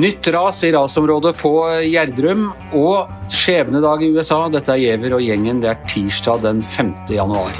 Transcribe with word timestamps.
Nytt 0.00 0.28
ras 0.28 0.64
i 0.64 0.72
rasområdet 0.72 1.38
på 1.40 1.50
Gjerdrum 1.88 2.50
og 2.76 3.08
skjebnedag 3.32 4.04
i 4.04 4.10
USA. 4.12 4.42
Dette 4.52 4.76
er 4.76 4.82
Giæver 4.82 5.16
og 5.16 5.24
gjengen. 5.24 5.64
Det 5.64 5.72
er 5.72 5.80
tirsdag 5.88 6.44
den 6.44 6.60
5. 6.60 6.92
januar. 7.16 7.56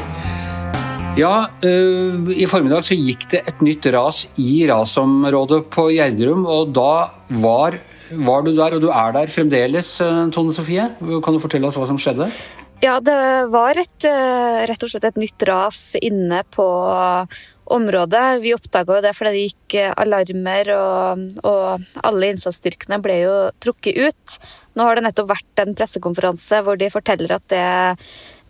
Ja, 1.16 1.48
øh, 1.64 2.28
i 2.36 2.44
formiddag 2.44 2.84
så 2.84 3.00
gikk 3.00 3.24
det 3.32 3.42
et 3.48 3.64
nytt 3.64 3.88
ras 3.96 4.26
i 4.36 4.66
rasområdet 4.68 5.64
på 5.72 5.88
Gjerdrum, 5.96 6.44
og 6.44 6.76
da 6.76 7.08
var, 7.40 7.80
var 8.12 8.44
du 8.44 8.52
der, 8.52 8.76
og 8.76 8.84
du 8.84 8.92
er 8.92 9.16
der 9.16 9.32
fremdeles, 9.32 9.96
øh, 10.04 10.28
Tone 10.28 10.52
Sofie. 10.52 10.90
Kan 11.00 11.32
du 11.32 11.40
fortelle 11.40 11.72
oss 11.72 11.80
hva 11.80 11.88
som 11.88 11.96
skjedde? 11.96 12.28
Ja, 12.80 12.94
det 13.04 13.12
var 13.52 13.76
et, 13.76 14.04
øh, 14.08 14.62
rett 14.64 14.84
og 14.86 14.88
slett 14.88 15.04
et 15.04 15.18
nytt 15.20 15.42
ras 15.44 15.80
inne 16.00 16.38
på 16.48 16.64
området. 17.70 18.40
Vi 18.40 18.54
oppdaga 18.56 19.02
det 19.04 19.12
fordi 19.18 19.32
det 19.34 19.42
gikk 19.50 19.76
eh, 19.82 19.92
alarmer, 20.00 20.70
og, 20.72 21.26
og 21.44 22.00
alle 22.00 22.30
innsatsstyrkene 22.32 22.96
ble 23.04 23.18
jo 23.20 23.34
trukket 23.60 24.00
ut. 24.00 24.38
Nå 24.80 24.86
har 24.86 24.96
det 24.96 25.04
nettopp 25.04 25.28
vært 25.28 25.62
en 25.62 25.76
pressekonferanse 25.76 26.62
hvor 26.64 26.80
de 26.80 26.88
forteller 26.88 27.36
at 27.36 27.44
det 27.52 27.66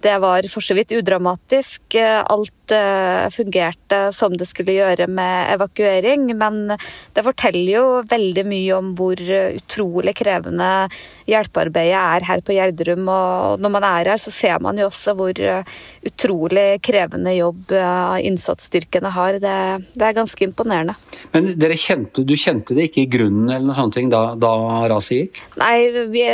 det 0.00 0.16
var 0.22 0.46
for 0.48 0.64
så 0.64 0.74
vidt 0.76 0.92
udramatisk. 0.96 1.96
Alt 2.00 2.72
eh, 2.72 3.26
fungerte 3.34 4.00
som 4.16 4.36
det 4.38 4.48
skulle 4.48 4.76
gjøre 4.78 5.06
med 5.10 5.54
evakuering, 5.54 6.30
men 6.38 6.74
det 7.14 7.24
forteller 7.26 7.72
jo 7.74 7.84
veldig 8.08 8.44
mye 8.48 8.78
om 8.78 8.92
hvor 8.98 9.20
utrolig 9.20 10.14
krevende 10.16 10.70
hjelpearbeidet 11.28 11.98
er 12.00 12.26
her 12.30 12.44
på 12.44 12.56
Gjerdrum. 12.56 13.10
Og 13.12 13.60
når 13.60 13.74
man 13.76 13.86
er 13.88 14.12
her, 14.12 14.22
så 14.22 14.32
ser 14.34 14.62
man 14.64 14.80
jo 14.80 14.88
også 14.88 15.14
hvor 15.18 15.42
utrolig 16.06 16.68
krevende 16.86 17.34
jobb 17.36 17.74
eh, 17.76 18.16
innsatsstyrkene 18.30 19.12
har. 19.14 19.40
Det, 19.42 19.56
det 19.94 20.06
er 20.06 20.16
ganske 20.16 20.46
imponerende. 20.46 20.96
Men 21.34 21.52
dere 21.60 21.76
kjente, 21.78 22.24
du 22.24 22.36
kjente 22.38 22.76
det 22.76 22.88
ikke 22.88 23.04
i 23.04 23.10
grunnen 23.10 23.50
eller 23.50 23.68
noe 23.68 23.76
sånt 23.76 23.98
da, 24.10 24.22
da 24.38 24.54
raset 24.88 25.16
gikk? 25.16 25.42
Nei, 25.60 25.76
vi, 26.08 26.24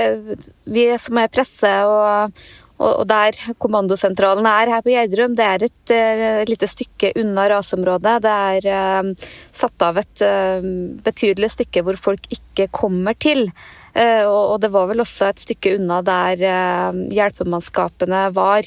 vi 0.70 0.86
som 1.02 1.18
er 1.18 1.32
presse 1.32 1.72
og 1.88 2.38
og 2.76 3.06
der 3.08 3.36
kommandosentralen 3.62 4.46
er 4.50 4.72
her 4.74 4.84
på 4.84 4.92
Gjerdrum, 4.92 5.36
det 5.38 5.46
er 5.46 5.64
et 5.64 5.94
uh, 5.94 6.42
lite 6.48 6.68
stykke 6.68 7.14
unna 7.22 7.46
rasområdet. 7.54 8.18
Det 8.26 8.34
er 8.34 8.68
uh, 8.68 9.30
satt 9.56 9.86
av 9.86 10.00
et 10.02 10.24
uh, 10.26 10.68
betydelig 11.06 11.54
stykke 11.56 11.84
hvor 11.86 12.00
folk 12.00 12.28
ikke 12.36 12.68
kommer 12.74 13.16
til. 13.16 13.48
Eh, 13.96 14.26
og 14.28 14.58
det 14.60 14.68
var 14.74 14.90
vel 14.90 15.00
også 15.00 15.30
et 15.30 15.40
stykke 15.40 15.76
unna 15.78 16.02
der 16.04 16.42
eh, 16.44 16.98
hjelpemannskapene 17.16 18.26
var. 18.36 18.66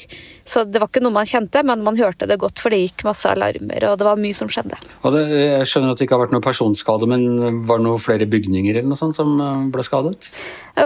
Så 0.49 0.63
det 0.65 0.81
var 0.81 0.89
ikke 0.89 1.03
noe 1.05 1.13
man 1.19 1.29
kjente, 1.29 1.61
men 1.65 1.83
man 1.85 1.99
hørte 1.99 2.25
det 2.29 2.39
godt, 2.41 2.57
for 2.61 2.73
det 2.73 2.81
gikk 2.81 3.05
masse 3.05 3.29
alarmer, 3.29 3.85
og 3.91 3.99
det 3.99 4.07
var 4.07 4.21
mye 4.21 4.37
som 4.37 4.49
skjedde. 4.49 4.79
Det, 5.03 5.25
jeg 5.29 5.67
skjønner 5.69 5.93
at 5.93 6.01
det 6.01 6.07
ikke 6.07 6.17
har 6.17 6.23
vært 6.25 6.33
noe 6.33 6.45
personskade, 6.45 7.09
men 7.09 7.61
var 7.69 7.81
det 7.81 7.85
noen 7.85 8.01
flere 8.01 8.29
bygninger 8.29 8.79
eller 8.79 8.89
noe 8.89 8.99
sånt 8.99 9.19
som 9.19 9.35
eh, 9.37 9.69
ble 9.73 9.85
skadet? 9.85 10.31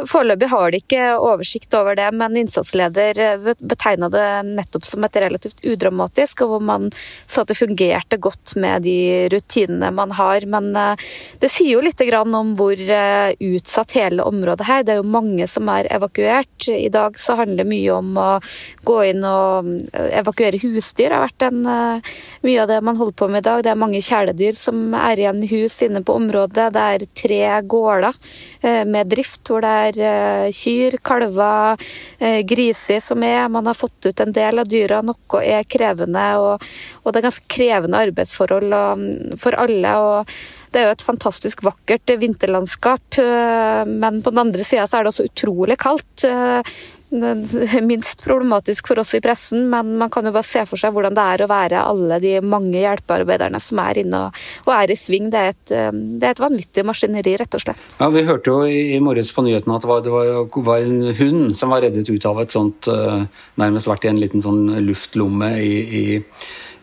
Foreløpig 0.09 0.47
har 0.49 0.71
de 0.73 0.79
ikke 0.81 1.01
oversikt 1.21 1.75
over 1.77 1.95
det, 1.99 2.07
men 2.17 2.39
innsatsleder 2.41 3.19
betegna 3.61 4.07
det 4.09 4.27
nettopp 4.47 4.87
som 4.89 5.05
et 5.05 5.19
relativt 5.21 5.61
udramatisk, 5.61 6.41
og 6.43 6.55
hvor 6.55 6.63
man 6.65 6.87
sa 7.29 7.43
at 7.43 7.51
det 7.51 7.59
fungerte 7.59 8.17
godt 8.17 8.55
med 8.57 8.87
de 8.87 9.29
rutinene 9.29 9.91
man 9.93 10.15
har. 10.17 10.47
Men 10.49 10.71
det 10.73 11.51
sier 11.53 11.75
jo 11.75 11.83
litt 11.85 12.01
om 12.23 12.55
hvor 12.57 12.79
utsatt 12.79 13.93
hele 13.99 14.25
området 14.25 14.32
her. 14.41 14.83
Det 14.83 14.93
er 14.93 15.01
jo 15.01 15.07
mange 15.07 15.47
som 15.47 15.69
er 15.69 15.87
evakuert. 15.93 16.67
I 16.67 16.89
dag 16.89 17.17
så 17.19 17.35
handler 17.39 17.63
det 17.63 17.69
mye 17.69 17.91
om 17.93 18.17
å 18.17 18.29
gå 18.83 18.97
inn 19.11 19.23
og 19.27 19.69
eh, 19.93 20.09
evakuere 20.19 20.59
husdyr. 20.61 21.09
Det 21.09 21.17
har 21.17 21.25
vært 21.27 21.45
en, 21.47 21.65
eh, 21.69 22.13
mye 22.43 22.61
av 22.63 22.67
det 22.71 22.79
man 22.81 22.97
holder 22.97 23.17
på 23.19 23.27
med 23.29 23.43
i 23.43 23.47
dag. 23.47 23.63
Det 23.63 23.71
er 23.71 23.79
mange 23.79 24.01
kjæledyr 24.01 24.57
som 24.57 24.93
er 24.97 25.21
igjen 25.21 25.43
i 25.43 25.51
hus 25.51 25.77
inne 25.85 26.03
på 26.03 26.15
området. 26.17 26.71
Det 26.73 26.87
er 26.95 27.05
tre 27.23 27.41
gårder 27.75 28.17
eh, 28.63 28.83
med 28.85 29.11
drift 29.13 29.51
hvor 29.51 29.61
det 29.63 29.75
er 29.99 30.51
kyr, 30.53 30.97
kalver, 31.03 31.79
griser 32.47 32.99
som 33.03 33.23
er. 33.23 33.47
Man 33.51 33.67
har 33.69 33.77
fått 33.77 34.07
ut 34.07 34.19
en 34.23 34.33
del 34.33 34.61
av 34.61 34.69
dyra. 34.69 35.01
Noe 35.05 35.43
er 35.43 35.67
krevende, 35.67 36.25
og, 36.41 36.67
og 37.03 37.13
det 37.13 37.21
er 37.21 37.29
ganske 37.29 37.49
krevende 37.51 38.03
arbeidsforhold 38.07 38.75
mm, 38.99 39.39
for 39.41 39.57
alle. 39.59 39.95
og 39.99 40.35
det 40.73 40.81
er 40.81 40.89
jo 40.89 40.95
et 40.97 41.05
fantastisk 41.05 41.61
vakkert 41.65 42.15
vinterlandskap, 42.19 43.19
eh, 43.21 43.85
men 43.85 44.19
på 44.25 44.33
den 44.33 44.43
andre 44.47 44.65
sida 44.65 44.87
er 44.87 45.05
det 45.05 45.13
også 45.13 45.29
utrolig 45.29 45.79
kaldt. 45.81 46.25
Eh, 46.25 46.75
minst 47.85 48.23
problematisk 48.23 48.87
for 48.89 48.97
oss 48.97 49.11
i 49.13 49.19
pressen, 49.21 49.67
men 49.69 49.91
man 49.99 50.09
kan 50.09 50.25
jo 50.25 50.31
bare 50.33 50.47
se 50.47 50.63
for 50.65 50.81
seg 50.81 50.95
hvordan 50.95 51.13
det 51.13 51.25
er 51.35 51.43
å 51.45 51.49
være 51.51 51.83
alle 51.85 52.17
de 52.23 52.31
mange 52.41 52.79
hjelpearbeiderne 52.81 53.59
som 53.61 53.83
er 53.83 53.99
inne 54.01 54.23
og, 54.31 54.71
er 54.73 54.89
i 54.89 54.97
sving. 54.97 55.29
Det 55.29 55.43
er, 55.43 55.53
et, 55.53 55.75
eh, 55.77 55.91
det 55.93 56.25
er, 56.25 56.33
et, 56.33 56.41
vanvittig 56.41 56.87
maskineri, 56.89 57.37
rett 57.37 57.59
og 57.59 57.65
slett. 57.67 57.99
Ja, 57.99 58.09
Vi 58.09 58.25
hørte 58.25 58.57
jo 58.57 58.65
i, 58.65 58.97
morges 59.03 59.29
på 59.35 59.45
nyhetene 59.45 59.77
at 59.77 59.85
det 59.85 59.93
var, 59.93 60.01
det 60.01 60.15
var, 60.15 60.33
var, 60.71 60.81
en 60.81 61.13
hund 61.21 61.53
som 61.59 61.75
var 61.75 61.85
reddet 61.85 62.09
ut 62.09 62.25
av 62.25 62.41
et 62.41 62.53
sånt 62.53 62.89
Nærmest 63.59 63.87
vært 63.87 64.05
i 64.07 64.09
en 64.09 64.19
liten 64.19 64.41
sånn 64.41 64.65
luftlomme 64.81 65.49
i, 65.61 65.73
i 65.83 66.03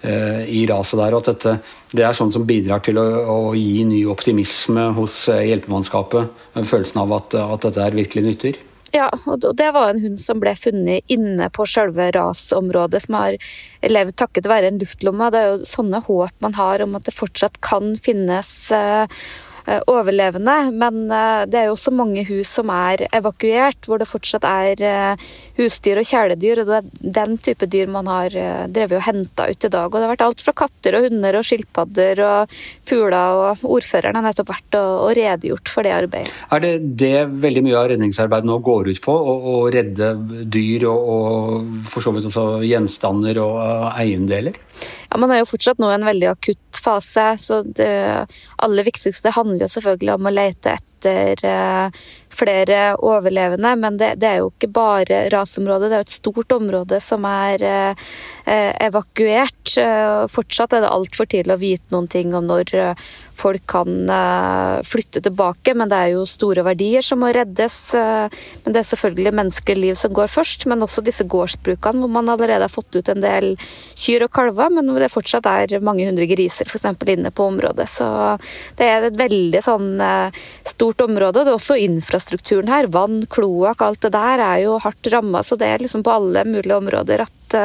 i 0.03 0.65
raset 0.71 0.97
der. 1.01 1.15
Og 1.15 1.23
at 1.23 1.35
dette 1.35 1.59
det 1.93 2.07
er 2.07 2.17
sånn 2.17 2.33
som 2.33 2.47
bidrar 2.47 2.83
til 2.87 3.01
å, 3.03 3.05
å 3.27 3.39
gi 3.59 3.85
ny 3.85 4.01
optimisme 4.11 4.91
hos 4.97 5.25
eh, 5.33 5.49
hjelpemannskapet. 5.51 6.43
Følelsen 6.57 7.03
av 7.03 7.15
at, 7.19 7.39
at 7.41 7.67
dette 7.67 7.87
er 7.87 7.99
virkelig 7.99 8.27
nytter. 8.27 8.61
Ja, 8.91 9.07
og 9.31 9.45
det 9.55 9.69
var 9.71 9.93
en 9.93 10.01
hund 10.03 10.19
som 10.19 10.41
ble 10.43 10.57
funnet 10.59 11.13
inne 11.15 11.47
på 11.55 11.63
selve 11.71 12.09
rasområdet, 12.17 13.05
som 13.05 13.19
har 13.21 13.37
levd 13.87 14.17
takket 14.19 14.49
være 14.51 14.73
en 14.73 14.81
luftlomme. 14.83 15.29
Det 15.31 15.43
er 15.43 15.53
jo 15.53 15.69
sånne 15.71 16.01
håp 16.09 16.43
man 16.43 16.57
har 16.59 16.83
om 16.83 16.99
at 16.99 17.07
det 17.07 17.15
fortsatt 17.15 17.61
kan 17.63 17.95
finnes 18.03 18.51
Eh, 18.75 19.07
overlevende. 19.91 20.57
Men 20.75 21.03
eh, 21.15 21.45
det 21.51 21.61
er 21.61 21.69
jo 21.69 21.77
også 21.77 21.93
mange 21.95 22.25
hus 22.29 22.53
som 22.59 22.71
er 22.75 23.07
evakuert, 23.17 23.79
hvor 23.87 24.01
det 24.01 24.09
fortsatt 24.11 24.47
er 24.49 24.85
eh, 24.87 25.29
husdyr 25.61 26.01
og 26.03 26.09
kjæledyr. 26.09 26.63
og 26.63 26.71
Det 26.71 26.79
er 26.79 27.19
den 27.21 27.39
type 27.43 27.69
dyr 27.71 27.91
man 27.93 28.11
har 28.11 28.35
drevet 28.71 28.99
og 28.99 29.07
henta 29.07 29.49
ut 29.51 29.69
i 29.69 29.73
dag. 29.73 29.89
Og 29.89 29.97
det 29.97 30.07
har 30.07 30.15
vært 30.15 30.27
alt 30.27 30.45
fra 30.45 30.57
katter 30.65 30.99
og 30.99 31.09
hunder 31.09 31.41
og 31.41 31.47
skilpadder 31.47 32.25
og 32.27 32.55
fugler. 32.89 33.19
Og 33.41 33.65
ordføreren 33.79 34.19
har 34.19 34.27
nettopp 34.27 34.53
vært 34.53 34.79
og, 34.81 35.11
redegjort 35.17 35.71
for 35.73 35.87
det 35.87 35.95
arbeidet. 35.97 36.33
Er 36.55 36.63
det 36.63 36.75
det 37.01 37.17
veldig 37.43 37.65
mye 37.67 37.79
av 37.79 37.91
redningsarbeidet 37.93 38.49
nå 38.49 38.61
går 38.65 38.93
ut 38.93 39.03
på? 39.05 39.15
Å 39.15 39.59
redde 39.73 40.13
dyr 40.51 40.87
og, 40.91 41.11
og 41.15 41.85
for 41.91 42.05
så 42.05 42.15
vidt 42.15 42.29
også 42.31 42.47
gjenstander 42.67 43.41
og 43.43 43.61
eiendeler? 43.91 44.59
Ja, 45.11 45.19
Man 45.19 45.33
er 45.35 45.43
jo 45.43 45.49
fortsatt 45.51 45.81
nå 45.83 45.91
i 45.91 45.97
en 45.99 46.07
veldig 46.07 46.29
akutt 46.31 46.81
fase, 46.81 47.33
så 47.43 47.63
det 47.67 47.91
aller 48.63 48.87
viktigste 48.87 49.35
handler 49.35 49.67
jo 49.67 49.75
selvfølgelig 49.75 50.15
om 50.15 50.31
å 50.31 50.35
lete 50.35 50.77
etter 50.77 50.90
eh, 51.07 52.03
flere 52.31 52.81
overlevende. 52.97 53.73
Men 53.77 53.97
det, 54.01 54.15
det, 54.21 54.29
er 54.29 54.43
jo 54.43 54.51
ikke 54.53 54.71
bare 54.75 55.23
rasområdet, 55.33 55.91
det 55.91 55.97
er 55.97 56.05
jo 56.05 56.09
et 56.09 56.19
stort 56.19 56.53
område 56.57 57.01
som 57.05 57.27
er 57.29 57.65
eh, 57.65 58.07
eh 58.47 58.71
evakuert. 58.87 59.75
Fortsatt 60.31 60.73
er 60.75 60.85
det 60.85 60.93
altfor 60.93 61.29
tidlig 61.31 61.55
å 61.55 61.61
vite 61.61 61.95
noen 61.95 62.09
ting 62.11 62.35
om 62.35 62.47
når 62.49 62.73
folk 63.41 63.63
kan 63.71 64.11
flytte 64.85 65.23
tilbake, 65.25 65.73
men 65.75 65.89
det 65.89 65.97
er 65.97 66.09
jo 66.13 66.25
store 66.29 66.65
verdier 66.67 67.05
som 67.05 67.23
må 67.23 67.31
reddes. 67.33 67.77
Men 67.95 68.75
det 68.75 68.83
er 68.83 68.89
selvfølgelig 68.91 69.33
menneskelige 69.39 69.81
liv 69.81 69.97
som 69.97 70.13
går 70.17 70.29
først, 70.33 70.67
men 70.69 70.83
også 70.85 71.05
disse 71.07 71.25
gårdsbrukene 71.25 72.03
hvor 72.03 72.13
man 72.13 72.29
allerede 72.33 72.67
har 72.67 72.73
fått 72.73 72.99
ut 72.99 73.09
en 73.09 73.23
del 73.23 73.55
kyr 73.97 74.27
og 74.27 74.33
kalver, 74.35 74.73
men 74.75 74.91
hvor 74.91 75.01
det 75.01 75.13
fortsatt 75.13 75.47
er 75.47 75.79
mange 75.85 76.09
hundre 76.09 76.27
griser 76.31 76.69
f.eks. 76.69 76.87
inne 77.15 77.31
på 77.31 77.47
området. 77.53 77.89
Så 77.89 78.09
det 78.79 78.89
er 78.89 79.07
et 79.09 79.19
veldig 79.19 79.63
sånn 79.65 79.93
eh, 80.05 80.41
stort 80.91 81.07
område. 81.09 81.45
Det 81.45 81.53
er 81.53 81.57
også 81.57 81.79
infrastrukturen 81.81 82.69
her. 82.69 82.91
Vann, 82.91 83.23
kloakk, 83.31 83.83
alt 83.83 84.03
det 84.03 84.13
der 84.17 84.43
er 84.45 84.59
jo 84.65 84.79
hardt 84.83 85.13
ramma, 85.13 85.43
så 85.43 85.57
det 85.57 85.69
er 85.69 85.83
liksom 85.85 86.03
på 86.03 86.15
alle 86.19 86.45
mulige 86.49 86.77
områder 86.77 87.27
at 87.27 87.59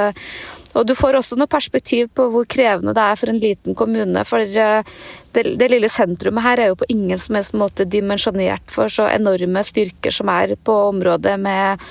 og 0.75 0.83
du 0.83 0.91
får 0.97 1.15
også 1.15 1.37
noe 1.39 1.47
perspektiv 1.47 2.09
på 2.15 2.25
hvor 2.33 2.43
krevende 2.51 2.91
det 2.95 3.03
er 3.03 3.19
for 3.19 3.31
en 3.31 3.39
liten 3.39 3.77
kommune. 3.79 4.23
For 4.27 4.43
det, 4.43 5.45
det 5.61 5.69
lille 5.71 5.87
sentrumet 5.91 6.43
her 6.43 6.59
er 6.59 6.71
jo 6.73 6.79
på 6.81 6.89
ingen 6.91 7.19
som 7.21 7.37
helst 7.39 7.55
måte 7.55 7.87
dimensjonert 7.87 8.67
for 8.71 8.91
så 8.91 9.07
enorme 9.13 9.63
styrker 9.63 10.11
som 10.11 10.31
er 10.33 10.57
på 10.67 10.75
området, 10.89 11.37
med 11.39 11.85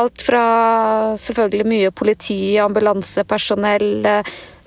alt 0.00 0.24
fra 0.24 0.44
selvfølgelig 1.20 1.68
mye 1.68 1.92
politi, 1.92 2.56
ambulansepersonell, 2.64 4.08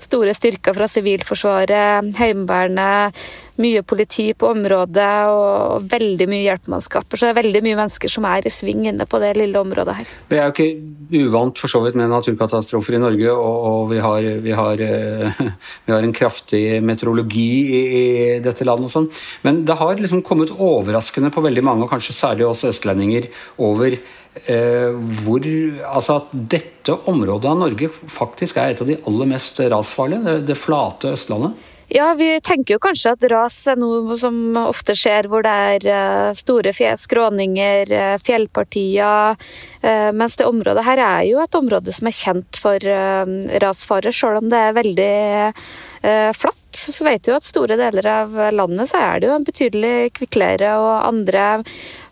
store 0.06 0.36
styrker 0.38 0.76
fra 0.78 0.88
Sivilforsvaret, 0.90 2.14
Heimevernet, 2.20 3.26
mye 3.62 3.82
politi 3.88 4.26
på 4.36 4.50
området 4.52 5.12
og 5.32 5.86
veldig 5.92 6.28
mye 6.28 6.44
hjelpemannskaper. 6.44 7.16
Så 7.16 7.28
det 7.28 7.32
er 7.32 7.38
veldig 7.40 7.62
mye 7.64 7.78
mennesker 7.80 8.12
som 8.12 8.28
er 8.28 8.48
i 8.48 8.52
sving 8.52 8.84
inne 8.90 9.08
på 9.08 9.22
det 9.24 9.32
lille 9.40 9.62
området 9.62 9.96
her. 10.00 10.12
Vi 10.32 10.40
er 10.40 10.50
jo 10.50 10.56
ikke 10.56 11.24
uvant 11.30 11.62
for 11.62 11.72
så 11.72 11.80
vidt 11.86 11.96
med 12.00 12.12
naturkatastrofer 12.12 12.98
i 12.98 13.02
Norge, 13.04 13.32
og, 13.32 13.56
og 13.70 13.94
vi, 13.94 14.02
har, 14.04 14.28
vi, 14.44 14.54
har, 14.60 14.84
eh, 14.84 15.42
vi, 15.86 15.96
har, 15.96 16.04
en 16.04 16.16
kraftig 16.16 16.64
meteorologi 16.84 17.48
i, 17.64 17.82
i 18.02 18.06
dette 18.44 18.68
landet 18.68 18.90
og 18.90 18.96
sånn. 18.98 19.10
Men 19.48 19.64
det 19.68 19.80
har 19.80 20.04
liksom 20.04 20.26
kommet 20.28 20.52
overraskende 20.52 21.32
på 21.32 21.46
veldig 21.48 21.64
mange, 21.66 21.88
og 21.88 21.96
kanskje 21.96 22.18
særlig 22.18 22.50
oss 22.50 22.66
østlendinger, 22.68 23.32
over 23.64 23.96
eh, 23.96 24.92
hvor 25.24 25.44
Altså 25.46 26.18
at 26.20 26.32
dette 26.34 26.75
dette 26.86 27.10
området 27.10 27.50
av 27.50 27.58
Norge 27.58 27.90
faktisk 27.90 28.60
er 28.62 28.74
et 28.74 28.82
av 28.82 28.90
de 28.90 29.00
aller 29.10 29.30
mest 29.30 29.60
rasfarlige, 29.60 30.22
det, 30.26 30.36
det 30.52 30.60
flate 30.60 31.16
Østlandet? 31.16 31.72
Ja, 31.94 32.08
vi 32.18 32.40
tenker 32.42 32.76
jo 32.76 32.82
kanskje 32.82 33.12
at 33.14 33.26
ras 33.30 33.60
er 33.70 33.78
noe 33.78 34.16
som 34.18 34.56
ofte 34.58 34.96
skjer 34.98 35.28
hvor 35.30 35.44
det 35.46 35.52
er 35.54 35.86
eh, 35.94 36.30
store 36.34 36.74
skråninger, 36.74 37.92
eh, 37.94 38.16
fjellpartier. 38.26 39.38
Eh, 39.86 40.10
mens 40.18 40.38
det 40.40 40.48
området 40.50 40.86
her 40.88 41.02
er 41.06 41.28
jo 41.30 41.44
et 41.44 41.58
område 41.58 41.94
som 41.94 42.10
er 42.10 42.18
kjent 42.18 42.58
for 42.58 42.90
rasfare, 43.62 44.14
selv 44.14 44.42
om 44.42 44.50
det 44.50 44.64
er 44.64 44.80
veldig 44.80 45.14
flatt. 46.36 46.62
Så 46.76 47.06
vet 47.08 47.24
vi 47.24 47.32
jo 47.32 47.38
at 47.40 47.48
store 47.48 47.78
deler 47.80 48.08
av 48.12 48.34
landet 48.52 48.90
så 48.92 49.00
er 49.00 49.22
det 49.22 49.30
jo 49.30 49.36
en 49.38 49.48
betydelig 49.48 49.94
kvikkleire 50.18 50.74
og 50.82 50.90
andre 51.08 51.46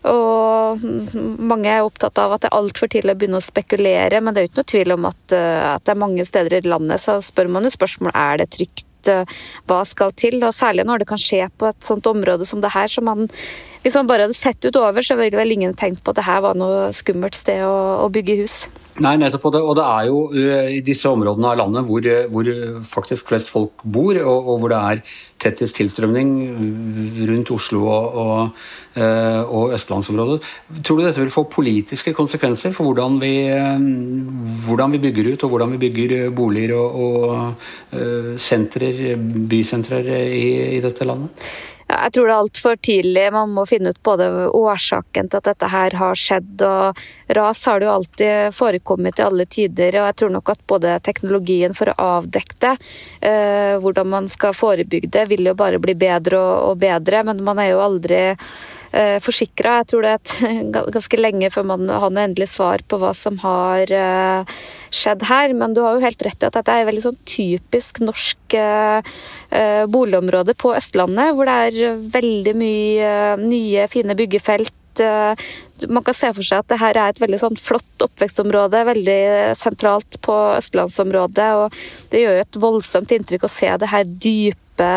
og 0.08 0.80
mange 0.82 1.68
er 1.68 1.84
opptatt 1.84 2.18
av 2.20 2.32
at 2.34 2.44
det 2.44 2.48
er 2.48 2.56
altfor 2.56 2.90
tidlig 2.92 3.12
å 3.12 3.18
begynne 3.20 3.42
å 3.42 3.44
spekulere, 3.44 4.22
men 4.24 4.32
det 4.32 4.40
er 4.40 4.46
jo 4.46 4.50
ikke 4.50 4.62
noe 4.62 4.72
tvil 4.72 4.96
om 4.96 5.06
at, 5.10 5.36
at 5.36 5.84
det 5.84 5.92
er 5.92 6.00
mange 6.00 6.26
steder 6.28 6.58
i 6.58 6.64
landet 6.64 7.04
så 7.04 7.20
spør 7.24 7.52
man 7.52 7.68
jo 7.68 7.72
spørsmål 7.76 8.16
er 8.16 8.40
det 8.40 8.50
trygt 8.56 8.88
Eh, 9.08 9.36
hva 9.68 9.82
skal 9.88 10.14
til. 10.16 10.40
Og 10.44 10.54
særlig 10.56 10.86
når 10.88 11.02
det 11.02 11.10
kan 11.10 11.20
skje 11.20 11.46
på 11.58 11.70
et 11.70 11.84
sånt 11.84 12.06
område 12.10 12.46
som 12.48 12.62
det 12.64 12.72
her. 12.74 12.88
så 12.88 13.02
man 13.02 13.28
hvis 13.84 13.98
man 13.98 14.08
bare 14.08 14.24
hadde 14.24 14.36
sett 14.36 14.64
utover, 14.64 15.04
så 15.04 15.18
ville 15.18 15.36
vel 15.36 15.52
ingen 15.52 15.76
tenkt 15.76 16.00
på 16.04 16.14
at 16.14 16.22
det 16.22 16.24
her 16.24 16.40
var 16.40 16.56
noe 16.56 16.88
skummelt 16.96 17.36
sted 17.36 17.60
å, 17.66 17.74
å 18.06 18.08
bygge 18.12 18.40
hus. 18.40 18.64
Nei, 19.02 19.16
nettopp. 19.18 19.48
Og 19.48 19.52
det, 19.56 19.60
og 19.60 19.74
det 19.74 19.84
er 19.90 20.06
jo 20.06 20.18
uh, 20.30 20.68
i 20.70 20.78
disse 20.86 21.10
områdene 21.10 21.48
av 21.50 21.58
landet 21.58 21.88
hvor, 21.88 22.06
hvor 22.30 22.48
faktisk 22.86 23.28
flest 23.32 23.50
folk 23.50 23.82
bor, 23.82 24.14
og, 24.22 24.38
og, 24.38 24.60
hvor 24.62 24.70
det 24.70 24.78
er 24.78 25.02
tettest 25.44 25.76
tilstrømning 25.76 26.30
rundt 27.28 27.50
Oslo 27.52 27.82
og, 27.90 28.14
og, 28.22 28.62
og, 28.94 29.74
østlandsområdet. 29.76 30.38
Tror 30.86 31.00
du 31.00 31.04
dette 31.04 31.20
vil 31.20 31.34
få 31.34 31.44
politiske 31.52 32.14
konsekvenser 32.16 32.72
for 32.72 32.88
hvordan 32.88 33.18
vi, 33.20 33.34
hvordan 34.64 34.94
vi 34.94 35.02
bygger 35.02 35.34
ut, 35.34 35.44
og 35.44 35.52
hvordan 35.52 35.74
vi 35.74 35.82
bygger 35.84 36.32
boliger 36.32 36.78
og, 36.78 37.68
sentrer, 38.40 39.04
bysentrer 39.50 40.08
i, 40.30 40.48
i 40.78 40.82
dette 40.86 41.04
landet? 41.04 41.44
Jeg 41.88 42.12
tror 42.14 42.26
det 42.26 42.32
er 42.34 42.42
altfor 42.42 42.78
tidlig. 42.80 43.24
Man 43.34 43.52
må 43.54 43.64
finne 43.68 43.92
ut 43.92 44.00
både 44.06 44.28
årsaken 44.56 45.28
til 45.28 45.40
at 45.40 45.48
dette 45.50 45.68
her 45.68 45.96
har 46.00 46.18
skjedd. 46.18 46.62
og 46.64 47.02
Ras 47.36 47.64
har 47.68 47.80
det 47.80 47.88
jo 47.88 47.94
alltid 47.94 48.56
forekommet 48.56 49.20
i 49.20 49.26
alle 49.26 49.46
tider. 49.46 49.98
og 50.00 50.08
Jeg 50.08 50.16
tror 50.20 50.34
nok 50.36 50.54
at 50.54 50.64
både 50.66 50.98
teknologien 51.04 51.76
for 51.76 51.92
å 51.92 51.98
avdekke 52.18 52.60
det, 52.64 52.74
eh, 53.20 53.74
hvordan 53.84 54.08
man 54.08 54.28
skal 54.28 54.56
forebygge 54.56 55.10
det, 55.10 55.28
vil 55.28 55.44
jo 55.46 55.54
bare 55.54 55.78
bli 55.78 55.94
bedre 55.94 56.40
og, 56.40 56.78
bedre. 56.78 57.22
Men 57.24 57.44
man 57.44 57.58
er 57.58 57.74
jo 57.74 57.84
aldri 57.84 58.22
eh, 58.94 59.16
forsikra. 59.22 59.80
Jeg 59.82 59.90
tror 59.90 60.06
det 60.06 60.12
er 60.14 60.70
ganske 60.94 61.20
lenge 61.20 61.50
før 61.54 61.66
man 61.74 61.88
har 61.90 62.12
noe 62.12 62.26
endelig 62.28 62.50
svar 62.54 62.84
på 62.88 63.00
hva 63.02 63.12
som 63.16 63.40
har 63.42 63.90
eh, 63.90 64.54
skjedd 64.94 65.26
her. 65.30 65.56
Men 65.58 65.74
du 65.76 65.82
har 65.84 65.96
jo 65.98 66.04
helt 66.06 66.24
rett 66.26 66.40
i 66.40 66.48
at 66.48 66.58
dette 66.58 66.70
er 66.70 66.84
et 66.84 66.90
veldig 66.92 67.04
sånn 67.08 67.18
typisk 67.28 68.00
norsk 68.04 68.58
eh, 68.60 69.16
boligområde 69.90 70.56
på 70.58 70.72
Østlandet, 70.74 71.34
hvor 71.34 71.50
det 71.50 71.58
er 71.68 72.00
veldig 72.14 72.56
mye 72.58 73.12
nye, 73.44 73.86
fine 73.90 74.16
byggefelt 74.18 74.72
man 75.02 76.04
kan 76.04 76.16
se 76.16 76.30
for 76.36 76.46
seg 76.46 76.62
at 76.62 76.70
det 76.72 76.80
her 76.80 76.98
er 76.98 77.12
et 77.12 77.22
veldig 77.22 77.40
sånn 77.42 77.58
flott 77.60 78.04
oppvekstområde, 78.06 78.84
veldig 78.88 79.20
sentralt 79.58 80.18
på 80.24 80.34
østlandsområdet. 80.58 81.48
og 81.60 82.10
Det 82.12 82.24
gjør 82.24 82.42
et 82.42 82.60
voldsomt 82.60 83.14
inntrykk 83.16 83.46
å 83.46 83.52
se 83.52 83.72
det 83.80 83.90
her 83.90 84.06
dype 84.06 84.90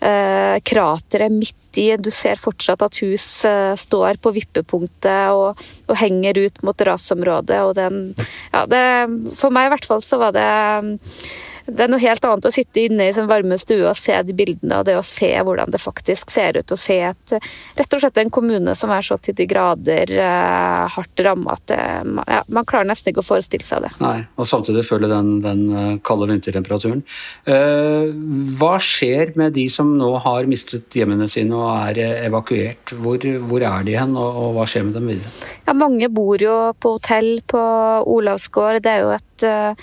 eh, 0.00 0.56
krateret 0.64 1.34
midt 1.34 1.80
i. 1.80 1.88
Du 1.96 2.10
ser 2.14 2.40
fortsatt 2.40 2.82
at 2.84 2.98
hus 3.04 3.26
eh, 3.48 3.74
står 3.78 4.20
på 4.22 4.34
vippepunktet 4.36 5.36
og, 5.36 5.62
og, 5.88 5.94
henger 6.00 6.44
ut 6.44 6.62
mot 6.66 6.86
rasområdet. 6.88 7.62
og 7.62 7.74
den, 7.78 8.02
ja, 8.52 8.66
det, 8.66 8.84
For 9.38 9.54
meg 9.54 9.68
i 9.68 9.74
hvert 9.76 9.88
fall 9.88 10.04
så 10.04 10.20
var 10.22 10.36
det 10.36 10.50
det 11.66 11.84
er 11.84 11.90
noe 11.92 12.02
helt 12.02 12.24
annet 12.26 12.48
å 12.48 12.52
sitte 12.52 12.82
inne 12.82 13.06
i 13.08 13.14
sin 13.14 13.28
varme 13.30 13.58
stue 13.60 13.84
og 13.86 13.98
se 13.98 14.16
de 14.26 14.34
bildene, 14.36 14.80
og 14.80 14.86
det 14.88 14.96
å 14.98 15.04
se 15.06 15.30
hvordan 15.38 15.70
det 15.72 15.80
faktisk 15.82 16.32
ser 16.34 16.58
ut. 16.58 16.74
Og 16.74 16.80
se 16.80 16.98
et, 17.06 17.34
rett 17.78 17.96
og 17.96 18.02
slett 18.02 18.20
en 18.22 18.32
kommune 18.34 18.74
som 18.78 18.92
er 18.94 19.06
så 19.06 19.18
til 19.22 19.36
de 19.38 19.46
grader 19.50 20.12
uh, 20.18 20.88
hardt 20.92 21.22
ramma 21.24 21.56
at 21.56 21.64
det, 21.70 21.78
ja, 21.78 22.42
man 22.52 22.68
klarer 22.68 22.88
nesten 22.90 23.12
ikke 23.12 23.22
å 23.22 23.28
forestille 23.28 23.66
seg 23.66 23.86
det. 23.86 23.92
Nei, 24.02 24.18
og 24.36 24.48
samtidig 24.48 24.84
føle 24.88 25.10
den, 25.10 25.34
den 25.44 25.62
eh, 25.70 25.90
kalde 26.04 26.28
vintertemperaturen. 26.30 27.04
Uh, 27.46 28.10
hva 28.58 28.74
skjer 28.82 29.34
med 29.38 29.54
de 29.56 29.68
som 29.72 29.94
nå 29.98 30.10
har 30.24 30.48
mistet 30.50 30.92
hjemmene 30.96 31.28
sine 31.30 31.56
og 31.58 31.70
er 31.92 32.24
evakuert? 32.26 32.94
Hvor, 33.02 33.22
hvor 33.48 33.66
er 33.66 33.86
de 33.86 33.96
hen, 33.98 34.16
og, 34.18 34.40
og 34.42 34.56
hva 34.58 34.68
skjer 34.68 34.88
med 34.88 34.98
dem 34.98 35.10
videre? 35.12 35.34
Ja, 35.66 35.76
Mange 35.82 36.08
bor 36.12 36.42
jo 36.42 36.56
på 36.78 36.96
hotell 36.96 37.36
på 37.48 37.60
Olavsgård. 38.12 38.82
Det 38.84 38.92
er 38.92 39.04
jo 39.06 39.12
et 39.16 39.31
uh, 39.46 39.78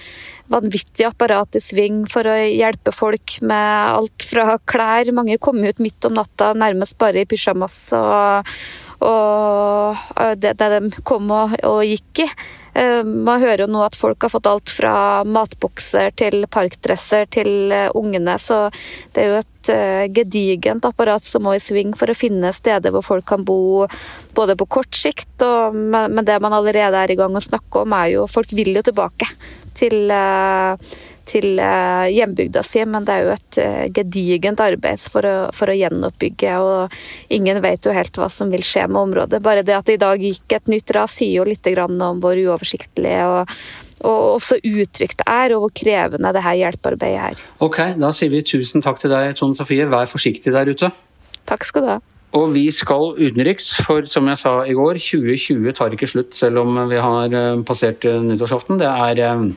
vanvittig 0.51 1.07
apparat 1.07 1.57
i 1.59 1.63
sving 1.63 2.03
for 2.09 2.27
å 2.27 2.35
hjelpe 2.41 2.93
folk 2.95 3.39
med 3.45 3.95
alt 3.95 4.25
fra 4.25 4.57
klær 4.69 5.11
Mange 5.15 5.39
kom 5.41 5.61
ut 5.63 5.81
midt 5.83 6.05
om 6.09 6.17
natta 6.17 6.53
nærmest 6.57 6.97
bare 7.01 7.23
i 7.23 7.29
pysjamas 7.29 7.77
og, 7.97 8.49
og 9.05 9.99
det, 10.41 10.55
det, 10.59 10.69
de 10.75 11.03
kom 11.07 11.29
og, 11.31 11.55
og 11.63 11.83
gikk 11.87 12.25
i. 12.25 12.29
Eh, 12.79 13.03
man 13.03 13.41
hører 13.41 13.65
jo 13.65 13.71
nå 13.71 13.81
at 13.83 13.97
folk 13.97 14.23
har 14.23 14.31
fått 14.31 14.47
alt 14.47 14.71
fra 14.71 14.93
matbokser 15.27 16.13
til 16.19 16.45
parkdresser 16.51 17.27
til 17.33 17.73
eh, 17.75 17.89
ungene, 17.97 18.37
så 18.39 18.67
det 19.15 19.23
er 19.23 19.27
jo 19.27 19.39
et 19.41 19.71
eh, 19.73 20.05
gedigent 20.15 20.87
apparat 20.87 21.25
som 21.25 21.43
må 21.43 21.57
i 21.57 21.63
sving 21.63 21.91
for 21.99 22.11
å 22.11 22.15
finne 22.17 22.53
steder 22.55 22.93
hvor 22.95 23.03
folk 23.03 23.27
kan 23.27 23.43
bo 23.47 23.87
både 24.37 24.55
på 24.59 24.69
kort 24.77 24.95
sikt, 24.95 25.33
og, 25.43 25.75
men 25.75 26.23
det 26.27 26.39
man 26.43 26.55
allerede 26.55 27.03
er 27.03 27.11
i 27.11 27.19
gang 27.19 27.35
å 27.35 27.43
snakke 27.43 27.83
om, 27.83 27.95
er 27.99 28.13
jo 28.15 28.27
Folk 28.29 28.51
vil 28.55 28.75
jo 28.77 28.83
tilbake 28.85 29.25
til, 29.75 30.11
til 31.29 31.59
hjembygda 31.59 32.63
si, 32.65 32.81
men 32.89 33.05
det 33.07 33.15
er 33.15 33.27
jo 33.27 33.33
et 33.35 33.59
gedigent 33.95 34.61
arbeid 34.63 35.01
for 35.01 35.25
å, 35.27 35.35
for 35.55 35.71
å 35.71 35.77
gjenoppbygge, 35.77 36.55
og 36.61 37.33
ingen 37.33 37.61
vet 37.63 37.85
jo 37.85 37.93
helt 37.95 38.17
hva 38.17 38.29
som 38.33 38.49
vil 38.53 38.65
skje 38.65 38.87
med 38.89 39.01
området. 39.01 39.41
Bare 39.45 39.65
det 39.65 39.77
at 39.77 39.89
det 39.89 39.99
i 39.99 40.01
dag 40.01 40.23
gikk 40.23 40.57
et 40.57 40.71
nytt 40.71 40.95
ras, 40.97 41.19
sier 41.19 41.39
jo 41.39 41.47
litt 41.47 41.67
om 41.79 42.19
hvor 42.23 42.37
uoversiktlig 42.39 43.15
og, 43.27 43.53
og 44.05 44.35
også 44.37 44.59
utrygt 44.63 45.19
det 45.21 45.27
er, 45.27 45.55
og 45.55 45.65
hvor 45.65 45.73
krevende 45.81 46.31
det 46.35 46.43
her 46.45 46.59
hjelpearbeidet 46.63 47.25
er. 47.31 47.43
Ok, 47.65 47.81
Da 47.99 48.11
sier 48.15 48.31
vi 48.33 48.43
tusen 48.45 48.83
takk 48.85 49.01
til 49.01 49.13
deg, 49.13 49.35
Tone 49.37 49.57
Sofie. 49.57 49.87
Vær 49.89 50.09
forsiktig 50.09 50.53
der 50.55 50.71
ute. 50.71 50.91
Takk 51.49 51.67
skal 51.67 51.85
du 51.85 51.91
ha. 51.95 51.99
Og 52.37 52.51
vi 52.53 52.67
skal 52.69 53.15
utenriks, 53.17 53.71
for 53.81 54.05
som 54.09 54.27
jeg 54.29 54.37
sa 54.37 54.51
i 54.69 54.75
går, 54.77 54.99
2020 55.01 55.73
tar 55.77 55.95
ikke 55.95 56.09
slutt 56.09 56.35
selv 56.37 56.61
om 56.61 56.77
vi 56.91 56.99
har 57.01 57.33
eh, 57.33 57.61
passert 57.65 58.05
eh, 58.05 58.19
nyttårsaften. 58.21 58.77
Det 58.81 58.89
er 58.89 59.21
eh, 59.25 59.47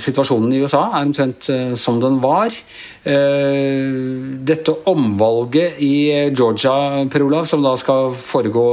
Situasjonen 0.00 0.54
i 0.54 0.62
USA 0.62 0.86
er 0.86 1.02
omtrent 1.04 1.44
som 1.76 1.98
den 2.00 2.14
var. 2.22 2.54
Dette 3.04 4.74
omvalget 4.88 5.76
i 5.84 5.90
Georgia, 6.32 7.02
Per 7.12 7.26
Olav, 7.26 7.44
som 7.50 7.60
da 7.60 7.74
skal 7.76 8.14
foregå, 8.16 8.64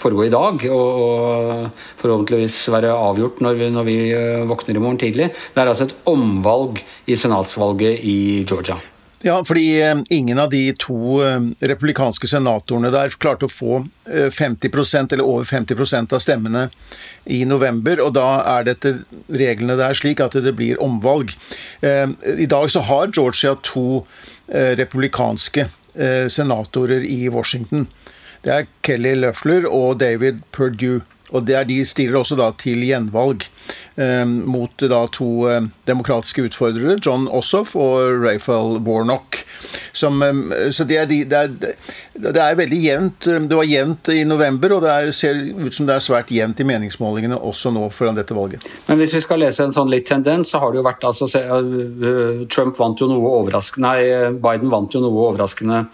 foregå 0.00 0.24
i 0.24 0.32
dag, 0.32 0.66
og, 0.72 1.04
og, 1.04 1.84
forhåpentligvis 2.00 2.58
være 2.72 2.96
avgjort 2.96 3.44
når 3.44 3.60
vi, 3.60 3.72
når 3.76 3.88
vi 3.92 4.00
våkner 4.48 4.80
i 4.80 4.86
morgen 4.88 5.04
tidlig, 5.04 5.34
det 5.52 5.66
er 5.66 5.76
altså 5.76 5.90
et 5.90 5.96
omvalg 6.08 6.80
i 7.04 7.20
senatsvalget 7.20 8.00
i 8.00 8.20
Georgia. 8.48 8.80
Ja, 9.26 9.44
fordi 9.44 9.82
eh, 9.82 9.96
ingen 10.08 10.38
av 10.38 10.50
de 10.50 10.72
to 10.78 11.18
eh, 11.24 11.40
republikanske 11.58 12.28
senatorene 12.30 12.92
der 12.94 13.10
klarte 13.18 13.48
å 13.48 13.50
få 13.50 13.80
50 14.06 14.68
eh, 14.70 15.00
eller 15.02 15.24
over 15.24 15.48
50% 15.48 16.14
av 16.14 16.22
stemmene 16.22 16.68
i 17.24 17.40
november, 17.44 17.98
og 18.04 18.12
da 18.14 18.28
er 18.52 18.68
dette 18.68 18.92
reglene 19.26 19.74
der 19.80 19.98
slik 19.98 20.22
at 20.22 20.38
det 20.38 20.52
blir 20.54 20.78
omvalg. 20.78 21.32
I 21.82 22.46
dag 22.46 22.70
så 22.70 22.84
har 22.86 23.10
Georgia 23.10 23.56
to 23.66 24.04
republikanske 24.46 25.66
senatorer 26.30 27.02
i 27.02 27.26
Washington. 27.34 27.88
Det 28.46 28.54
er 28.54 28.70
Kelly 28.86 29.16
Løfler 29.18 29.66
og 29.66 29.98
David 30.04 30.44
Perdue. 30.54 31.02
Og 31.34 31.48
det 31.48 31.56
er 31.58 31.66
De 31.66 31.80
stiller 31.82 32.20
også 32.20 32.38
da 32.38 32.52
til 32.54 32.84
gjenvalg 32.86 33.48
mot 33.96 34.82
da 34.90 35.06
to 35.08 35.48
eh, 35.48 35.68
demokratiske 35.88 36.42
utfordrere, 36.50 36.98
John 37.00 37.28
Ossoff 37.32 37.74
og 37.80 38.20
Raphael 38.20 38.76
Warnock. 38.84 39.38
Som, 39.92 40.22
eh, 40.22 40.70
så 40.70 40.84
det 40.84 40.98
er, 41.00 41.06
de, 41.06 41.22
det, 41.24 41.38
er, 41.38 41.76
det 42.14 42.42
er, 42.42 42.58
veldig 42.58 42.80
jevnt. 42.82 43.26
Eh, 43.26 43.40
det 43.48 43.58
var 43.58 43.68
jevnt 43.68 44.10
i 44.12 44.24
november, 44.28 44.76
og 44.76 44.84
det 44.84 44.92
er, 44.92 45.12
ser 45.16 45.40
ut 45.56 45.74
som 45.74 45.88
det 45.88 45.96
er 45.96 46.04
svært 46.04 46.32
jevnt 46.34 46.60
i 46.60 46.68
meningsmålingene 46.68 47.38
også 47.38 47.72
nå 47.74 47.86
foran 47.94 48.18
dette 48.18 48.36
valget. 48.36 48.66
Men 48.90 49.00
hvis 49.00 49.16
vi 49.16 49.24
skal 49.24 49.40
lese 49.42 49.64
en 49.64 49.74
sånn 49.74 49.92
litt 49.92 50.08
tendens, 50.08 50.52
så 50.52 50.60
har 50.62 50.72
det 50.72 50.82
jo 50.82 50.88
vært 50.88 51.08
altså, 51.08 51.30
eh, 51.40 52.44
Trump 52.52 52.76
vant 52.80 53.00
jo 53.00 53.08
noe 53.10 53.32
overraskende 53.40 53.86
Nei, 53.86 54.30
Biden 54.42 54.70
vant 54.72 54.94
jo 54.94 55.02
noe 55.04 55.28
overraskende 55.28 55.84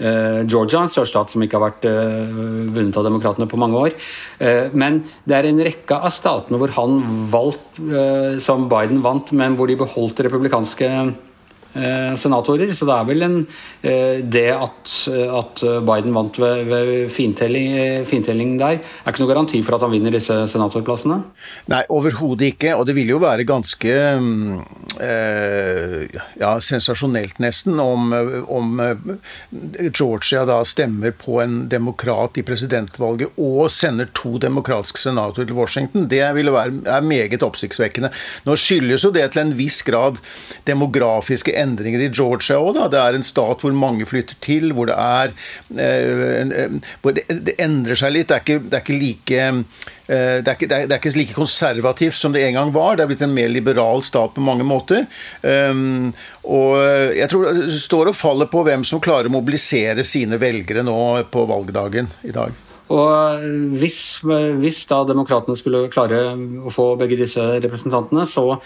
Eh, 0.00 0.42
Georgia, 0.48 0.80
en 0.80 0.88
sørstat 0.88 1.28
som 1.28 1.42
ikke 1.44 1.58
har 1.58 1.66
vært 1.66 1.84
eh, 1.88 2.30
vunnet 2.72 2.96
av 2.96 3.04
demokratene 3.04 3.48
på 3.50 3.58
mange 3.60 3.80
år. 3.84 3.96
Eh, 4.40 4.72
men 4.72 5.02
det 5.28 5.36
er 5.36 5.48
en 5.50 5.60
rekke 5.66 5.98
av 5.98 6.14
statene 6.14 6.60
hvor 6.60 6.72
han 6.78 7.02
valgt, 7.50 8.38
som 8.42 8.68
Biden 8.70 9.02
vant, 9.04 9.32
men 9.32 9.56
hvor 9.58 9.70
de 9.70 9.78
beholdt 9.80 10.22
republikanske 10.26 10.88
Eh, 10.88 11.29
senatorer. 11.74 12.72
Så 12.74 12.86
det 12.88 12.94
er 12.96 13.06
vel 13.08 13.22
en, 13.26 13.36
eh, 13.82 14.20
det 14.24 14.48
at, 14.54 14.94
at 15.08 15.62
Biden 15.86 16.14
vant 16.14 16.38
ved, 16.40 16.64
ved 16.70 17.10
fintelling, 17.12 17.76
eh, 17.78 18.58
der, 18.58 18.80
er 18.80 19.12
ikke 19.12 19.22
noe 19.22 19.30
garanti 19.30 19.60
for 19.62 19.76
at 19.76 19.84
han 19.84 19.92
vinner 19.94 20.14
disse 20.14 20.34
senatorplassene? 20.52 21.20
Nei, 21.70 21.82
overhodet 21.92 22.54
ikke. 22.54 22.74
Og 22.76 22.86
det 22.88 22.96
vil 22.98 23.12
jo 23.14 23.20
være 23.22 23.46
ganske 23.48 23.94
eh, 25.00 26.06
ja, 26.40 26.52
sensasjonelt, 26.64 27.38
nesten, 27.42 27.78
om, 27.80 28.12
om, 28.48 28.80
Georgia 29.90 30.44
da 30.48 30.60
stemmer 30.66 31.14
på 31.16 31.40
en 31.42 31.64
demokrat 31.70 32.38
i 32.40 32.44
presidentvalget 32.46 33.38
og 33.40 33.70
sender 33.72 34.10
to 34.16 34.36
demokratiske 34.42 35.00
senatorer 35.02 35.48
til 35.48 35.58
Washington. 35.58 36.08
Det 36.10 36.22
ville 36.36 36.54
være, 36.54 36.82
er 36.88 37.06
meget 37.06 37.42
oppsiktsvekkende. 37.46 38.12
Nå 38.46 38.56
skyldes 38.60 39.04
jo 39.06 39.12
det 39.14 39.26
til 39.34 39.44
en 39.44 39.54
viss 39.58 39.82
grad 39.86 40.20
demografiske 40.68 41.54
endringer 41.62 42.04
i 42.04 42.10
Georgia 42.10 42.58
òg. 42.60 42.78
Det 42.92 43.00
er 43.00 43.16
en 43.16 43.26
stat 43.26 43.64
hvor 43.64 43.74
mange 43.76 44.06
flytter 44.08 44.38
til, 44.44 44.72
hvor 44.76 44.90
det 44.90 44.96
er 44.96 45.34
eh, 45.76 46.78
hvor 47.02 47.16
det, 47.16 47.26
det, 47.28 47.56
endrer 47.62 47.98
seg 47.98 48.14
litt. 48.16 48.30
Det 48.30 48.38
er 48.38 48.44
ikke, 48.44 48.62
det 48.66 48.78
er 48.78 48.84
ikke 48.84 49.00
like 49.00 49.42
eh, 49.44 49.60
det 50.10 50.48
er, 50.48 50.56
ikke, 50.56 50.70
det 50.70 50.80
er, 50.80 50.96
ikke, 50.98 51.14
like 51.18 51.36
konservativt 51.36 52.18
som 52.18 52.34
det 52.34 52.46
en 52.46 52.58
gang 52.58 52.72
var. 52.74 52.96
Det 52.96 53.04
er 53.04 53.12
blitt 53.12 53.26
en 53.26 53.36
mer 53.36 53.52
liberal 53.52 54.02
stat 54.06 54.34
på 54.34 54.44
mange 54.44 54.66
måter. 54.66 55.06
Um, 55.42 56.10
og 56.42 56.80
jeg 57.14 57.30
tror 57.30 57.52
det 57.54 57.68
står 57.76 58.10
og 58.10 58.18
faller 58.18 58.50
på 58.50 58.64
hvem 58.66 58.82
som 58.86 59.02
klarer 59.02 59.30
å 59.30 59.36
mobilisere 59.36 60.02
sine 60.06 60.40
velgere 60.42 60.82
nå 60.86 60.98
på 61.30 61.46
valgdagen 61.50 62.10
i 62.26 62.34
dag. 62.34 62.69
Og 62.90 63.44
hvis, 63.78 64.00
hvis 64.58 64.80
da 64.90 65.04
demokratene 65.06 65.54
skulle 65.58 65.84
klare 65.92 66.32
å 66.34 66.72
få 66.74 66.88
begge 66.98 67.18
disse 67.20 67.44
representantene, 67.62 68.24
så, 68.26 68.56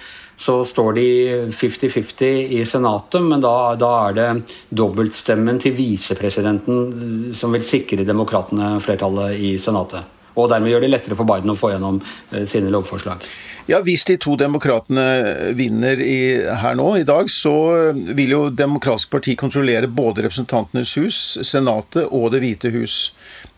så 0.40 0.62
står 0.64 0.96
de 0.96 1.08
50-50 1.52 2.56
i 2.56 2.62
Senatet, 2.68 3.20
men 3.20 3.44
da, 3.44 3.74
da, 3.76 3.92
er 4.08 4.16
det 4.16 4.56
dobbeltstemmen 4.72 5.60
til 5.60 5.76
visepresidenten 5.76 7.34
som 7.36 7.52
vil 7.52 7.66
sikre 7.66 8.08
demokratene 8.08 8.78
flertallet 8.84 9.36
i 9.36 9.54
Senatet. 9.60 10.13
Og 10.34 10.50
dermed 10.50 10.72
gjør 10.72 10.84
det 10.84 10.92
lettere 10.92 11.18
for 11.18 11.28
Biden 11.28 11.52
å 11.52 11.58
få 11.58 11.72
gjennom 11.74 12.00
eh, 12.32 12.44
sine 12.50 12.72
lovforslag. 12.74 13.26
Ja, 13.70 13.80
Hvis 13.80 14.04
de 14.04 14.18
to 14.20 14.34
demokratene 14.36 15.54
vinner 15.56 16.00
i, 16.04 16.42
her 16.60 16.76
nå 16.76 16.90
i 16.98 17.06
dag, 17.08 17.30
så 17.32 17.54
vil 17.94 18.34
jo 18.34 18.42
Demokratisk 18.52 19.14
parti 19.14 19.38
kontrollere 19.40 19.88
både 19.88 20.26
Representantenes 20.26 20.92
hus, 21.00 21.20
Senatet 21.40 22.10
og 22.10 22.30
Det 22.34 22.42
hvite 22.44 22.74
hus. 22.74 23.14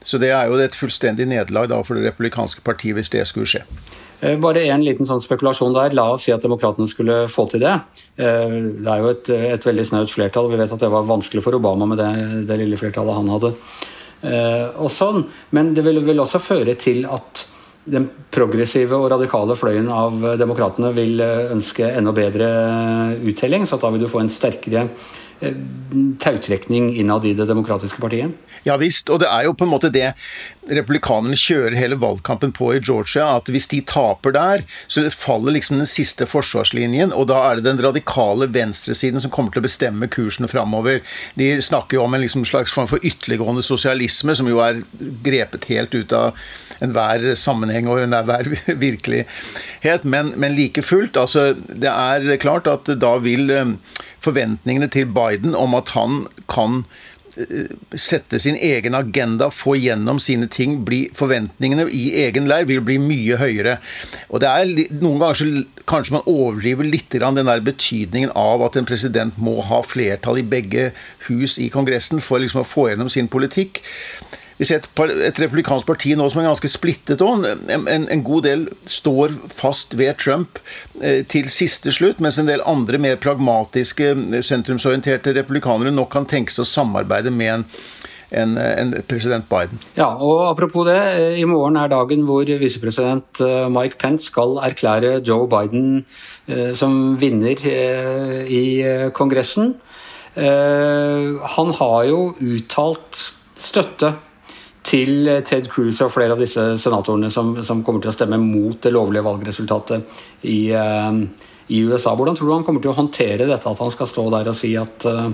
Så 0.07 0.21
det 0.23 0.31
er 0.31 0.47
jo 0.47 0.61
et 0.63 0.79
fullstendig 0.79 1.27
nederlag 1.27 1.75
for 1.87 1.99
det 1.99 2.07
republikanske 2.07 2.63
partiet 2.63 2.95
hvis 2.95 3.11
det 3.11 3.25
skulle 3.27 3.51
skje. 3.51 3.65
Eh, 4.21 4.37
bare 4.41 4.63
en 4.71 4.85
liten 4.85 5.09
sånn 5.09 5.21
spekulasjon 5.21 5.75
der. 5.77 5.97
La 5.97 6.07
oss 6.15 6.25
si 6.27 6.33
at 6.33 6.45
demokratene 6.45 6.89
skulle 6.89 7.25
få 7.33 7.49
til 7.51 7.65
det. 7.67 7.75
Eh, 8.15 8.57
det 8.79 8.93
er 8.93 9.03
jo 9.03 9.11
et, 9.13 9.33
et 9.57 9.69
veldig 9.69 9.89
snaut 9.91 10.13
flertall. 10.13 10.49
Vi 10.53 10.61
vet 10.61 10.73
at 10.73 10.87
det 10.87 10.93
var 10.93 11.09
vanskelig 11.09 11.45
for 11.45 11.59
Obama 11.59 11.89
med 11.91 12.01
det, 12.01 12.13
det 12.49 12.63
lille 12.63 12.79
flertallet 12.81 13.19
han 13.19 13.35
hadde. 13.35 13.53
Eh, 14.23 14.67
og 14.81 14.91
sånn. 14.93 15.27
Men 15.57 15.75
det 15.77 15.85
vil 15.87 16.03
vil 16.07 16.23
også 16.25 16.43
føre 16.43 16.77
til 16.81 17.05
at 17.11 17.47
den 17.87 18.09
progressive 18.35 18.97
og 18.99 19.13
radikale 19.13 19.55
fløyen 19.55 19.87
av 19.95 20.25
demokratene 20.41 20.91
vil 20.97 21.21
ønske 21.23 21.87
enda 21.87 22.11
bedre 22.17 22.49
uttelling. 23.23 23.67
Så 23.67 23.79
da 23.79 23.93
vil 23.95 24.03
du 24.03 24.11
få 24.11 24.25
en 24.25 24.33
sterkere 24.33 24.89
Eh, 24.89 25.26
tautrekning 26.23 26.97
innad 26.97 27.27
i 27.27 27.35
det 27.37 27.47
demokratiske 27.49 28.01
partiet? 28.01 28.33
Ja 28.67 28.77
visst, 28.81 29.11
og 29.13 29.21
det 29.23 29.29
er 29.31 29.45
jo 29.47 29.55
på 29.55 29.67
en 29.67 29.71
måte 29.71 29.93
det 29.93 30.09
republikanerne 30.67 31.37
kjører 31.39 31.77
hele 31.79 31.99
valgkampen 32.01 32.51
på 32.57 32.73
i 32.75 32.81
Georgia. 32.81 33.29
At 33.37 33.51
hvis 33.53 33.69
de 33.71 33.83
taper 33.87 34.35
der, 34.35 34.65
så 34.91 35.05
faller 35.15 35.55
liksom 35.55 35.79
den 35.79 35.91
siste 35.91 36.27
forsvarslinjen. 36.27 37.15
Og 37.15 37.29
da 37.31 37.43
er 37.47 37.59
det 37.59 37.69
den 37.69 37.83
radikale 37.85 38.49
venstresiden 38.51 39.23
som 39.23 39.31
kommer 39.35 39.55
til 39.55 39.63
å 39.63 39.69
bestemme 39.69 40.11
kursen 40.11 40.51
framover. 40.51 41.03
De 41.39 41.53
snakker 41.63 42.01
jo 42.01 42.07
om 42.07 42.17
en 42.17 42.25
liksom 42.25 42.47
slags 42.49 42.75
form 42.75 42.91
for 42.91 43.03
ytterliggående 43.07 43.63
sosialisme, 43.67 44.35
som 44.35 44.51
jo 44.51 44.63
er 44.65 44.83
grepet 45.27 45.69
helt 45.71 45.95
ut 45.95 46.17
av 46.17 46.35
enhver 46.83 47.31
sammenheng 47.39 47.87
og 47.89 48.03
enhver 48.03 48.51
virkelighet. 48.87 50.05
Men, 50.05 50.35
men 50.37 50.57
like 50.59 50.83
fullt, 50.85 51.17
altså 51.21 51.53
det 51.55 51.93
er 51.93 52.43
klart 52.43 52.69
at 52.71 52.91
da 53.01 53.17
vil 53.23 53.53
eh, 53.55 53.77
forventningene 54.27 54.89
til 54.93 55.09
Biden 55.11 55.57
om 55.59 55.77
at 55.79 55.93
han 55.97 56.25
kan 56.51 56.83
eh, 57.39 57.73
sette 57.99 58.41
sin 58.43 58.59
egen 58.59 58.97
agenda, 58.99 59.49
få 59.53 59.77
gjennom 59.79 60.21
sine 60.23 60.49
ting, 60.53 60.81
bli 60.87 61.07
Forventningene 61.17 61.89
i 61.93 62.09
egen 62.27 62.49
leir 62.51 62.69
vil 62.69 62.83
bli 62.85 62.99
mye 63.03 63.39
høyere. 63.41 63.79
Og 64.31 64.43
det 64.43 64.51
er 64.51 64.73
Noen 65.01 65.23
ganger 65.23 65.41
så 65.41 65.51
kanskje 65.87 66.19
man 66.19 66.27
overdriver 66.31 66.89
litt 66.89 67.15
den 67.15 67.43
der 67.43 67.63
betydningen 67.65 68.35
av 68.37 68.65
at 68.67 68.77
en 68.77 68.89
president 68.89 69.39
må 69.39 69.61
ha 69.69 69.83
flertall 69.87 70.43
i 70.43 70.49
begge 70.57 70.91
hus 71.29 71.61
i 71.63 71.71
Kongressen 71.73 72.25
for 72.25 72.43
liksom 72.43 72.65
å 72.65 72.69
få 72.69 72.91
gjennom 72.91 73.13
sin 73.13 73.31
politikk. 73.31 73.85
Vi 74.57 74.65
ser 74.65 74.81
et, 74.81 74.89
et, 75.29 75.41
republikansk 75.43 75.87
parti 75.89 76.15
nå 76.17 76.29
som 76.33 76.41
er 76.41 76.49
ganske 76.49 76.71
splittet 76.73 77.25
òg. 77.25 77.45
En, 77.73 77.85
en, 77.91 78.25
god 78.25 78.47
del 78.49 78.65
står 78.89 79.37
fast 79.53 79.97
ved 79.99 80.17
Trump 80.23 80.61
eh, 81.03 81.23
til 81.29 81.51
siste 81.53 81.93
slutt, 81.93 82.23
mens 82.25 82.41
en 82.41 82.49
del 82.49 82.65
andre 82.65 83.01
mer 83.03 83.21
pragmatiske, 83.21 84.15
eh, 84.17 84.41
sentrumsorienterte 84.45 85.37
republikanere 85.37 85.93
nok 85.93 86.11
kan 86.15 86.29
tenke 86.29 86.55
seg 86.55 86.65
å 86.65 86.71
samarbeide 86.71 87.33
med 87.35 87.53
en, 87.53 87.67
en, 88.33 88.57
en, 88.57 88.95
president 89.09 89.45
Biden. 89.51 89.83
Ja, 89.99 90.09
og 90.17 90.47
Apropos 90.49 90.89
det, 90.89 90.97
eh, 90.97 91.39
i 91.43 91.47
morgen 91.49 91.77
er 91.77 91.93
dagen 91.93 92.25
hvor 92.29 92.49
visepresident 92.49 93.45
eh, 93.45 93.69
Mike 93.73 94.01
Pence 94.01 94.31
skal 94.33 94.57
erklære 94.65 95.19
Joe 95.21 95.45
Biden 95.53 96.07
eh, 96.49 96.73
som 96.77 97.19
vinner 97.21 97.61
eh, 97.69 98.45
i 98.49 98.65
Kongressen. 99.13 99.77
han 100.37 101.71
har 101.79 102.01
jo 102.05 102.35
uttalt 102.45 103.21
støtte 103.57 104.11
til 104.87 105.29
Ted 105.47 105.67
Cruz 105.73 106.01
og 106.05 106.13
flere 106.15 106.37
av 106.37 106.43
disse 106.43 106.63
senatorene 106.83 107.31
som, 107.33 107.55
som, 107.67 107.83
kommer 107.87 108.05
til 108.05 108.13
å 108.13 108.15
stemme 108.15 108.39
mot 108.41 108.79
det 108.83 108.93
lovlige 108.95 109.25
valgresultatet 109.27 110.47
i, 110.47 110.61
uh, 110.73 111.11
i, 111.67 111.83
USA. 111.83 112.15
Hvordan 112.15 112.39
tror 112.39 112.49
du 112.49 112.55
han 112.55 112.67
kommer 112.67 112.85
til 112.85 112.93
å 112.93 112.99
håndtere 113.01 113.49
dette, 113.49 113.73
at 113.73 113.83
han 113.83 113.95
skal 113.95 114.11
stå 114.11 114.29
der 114.37 114.53
og 114.53 114.59
si 114.59 114.73
at, 114.79 115.09
uh, 115.11 115.33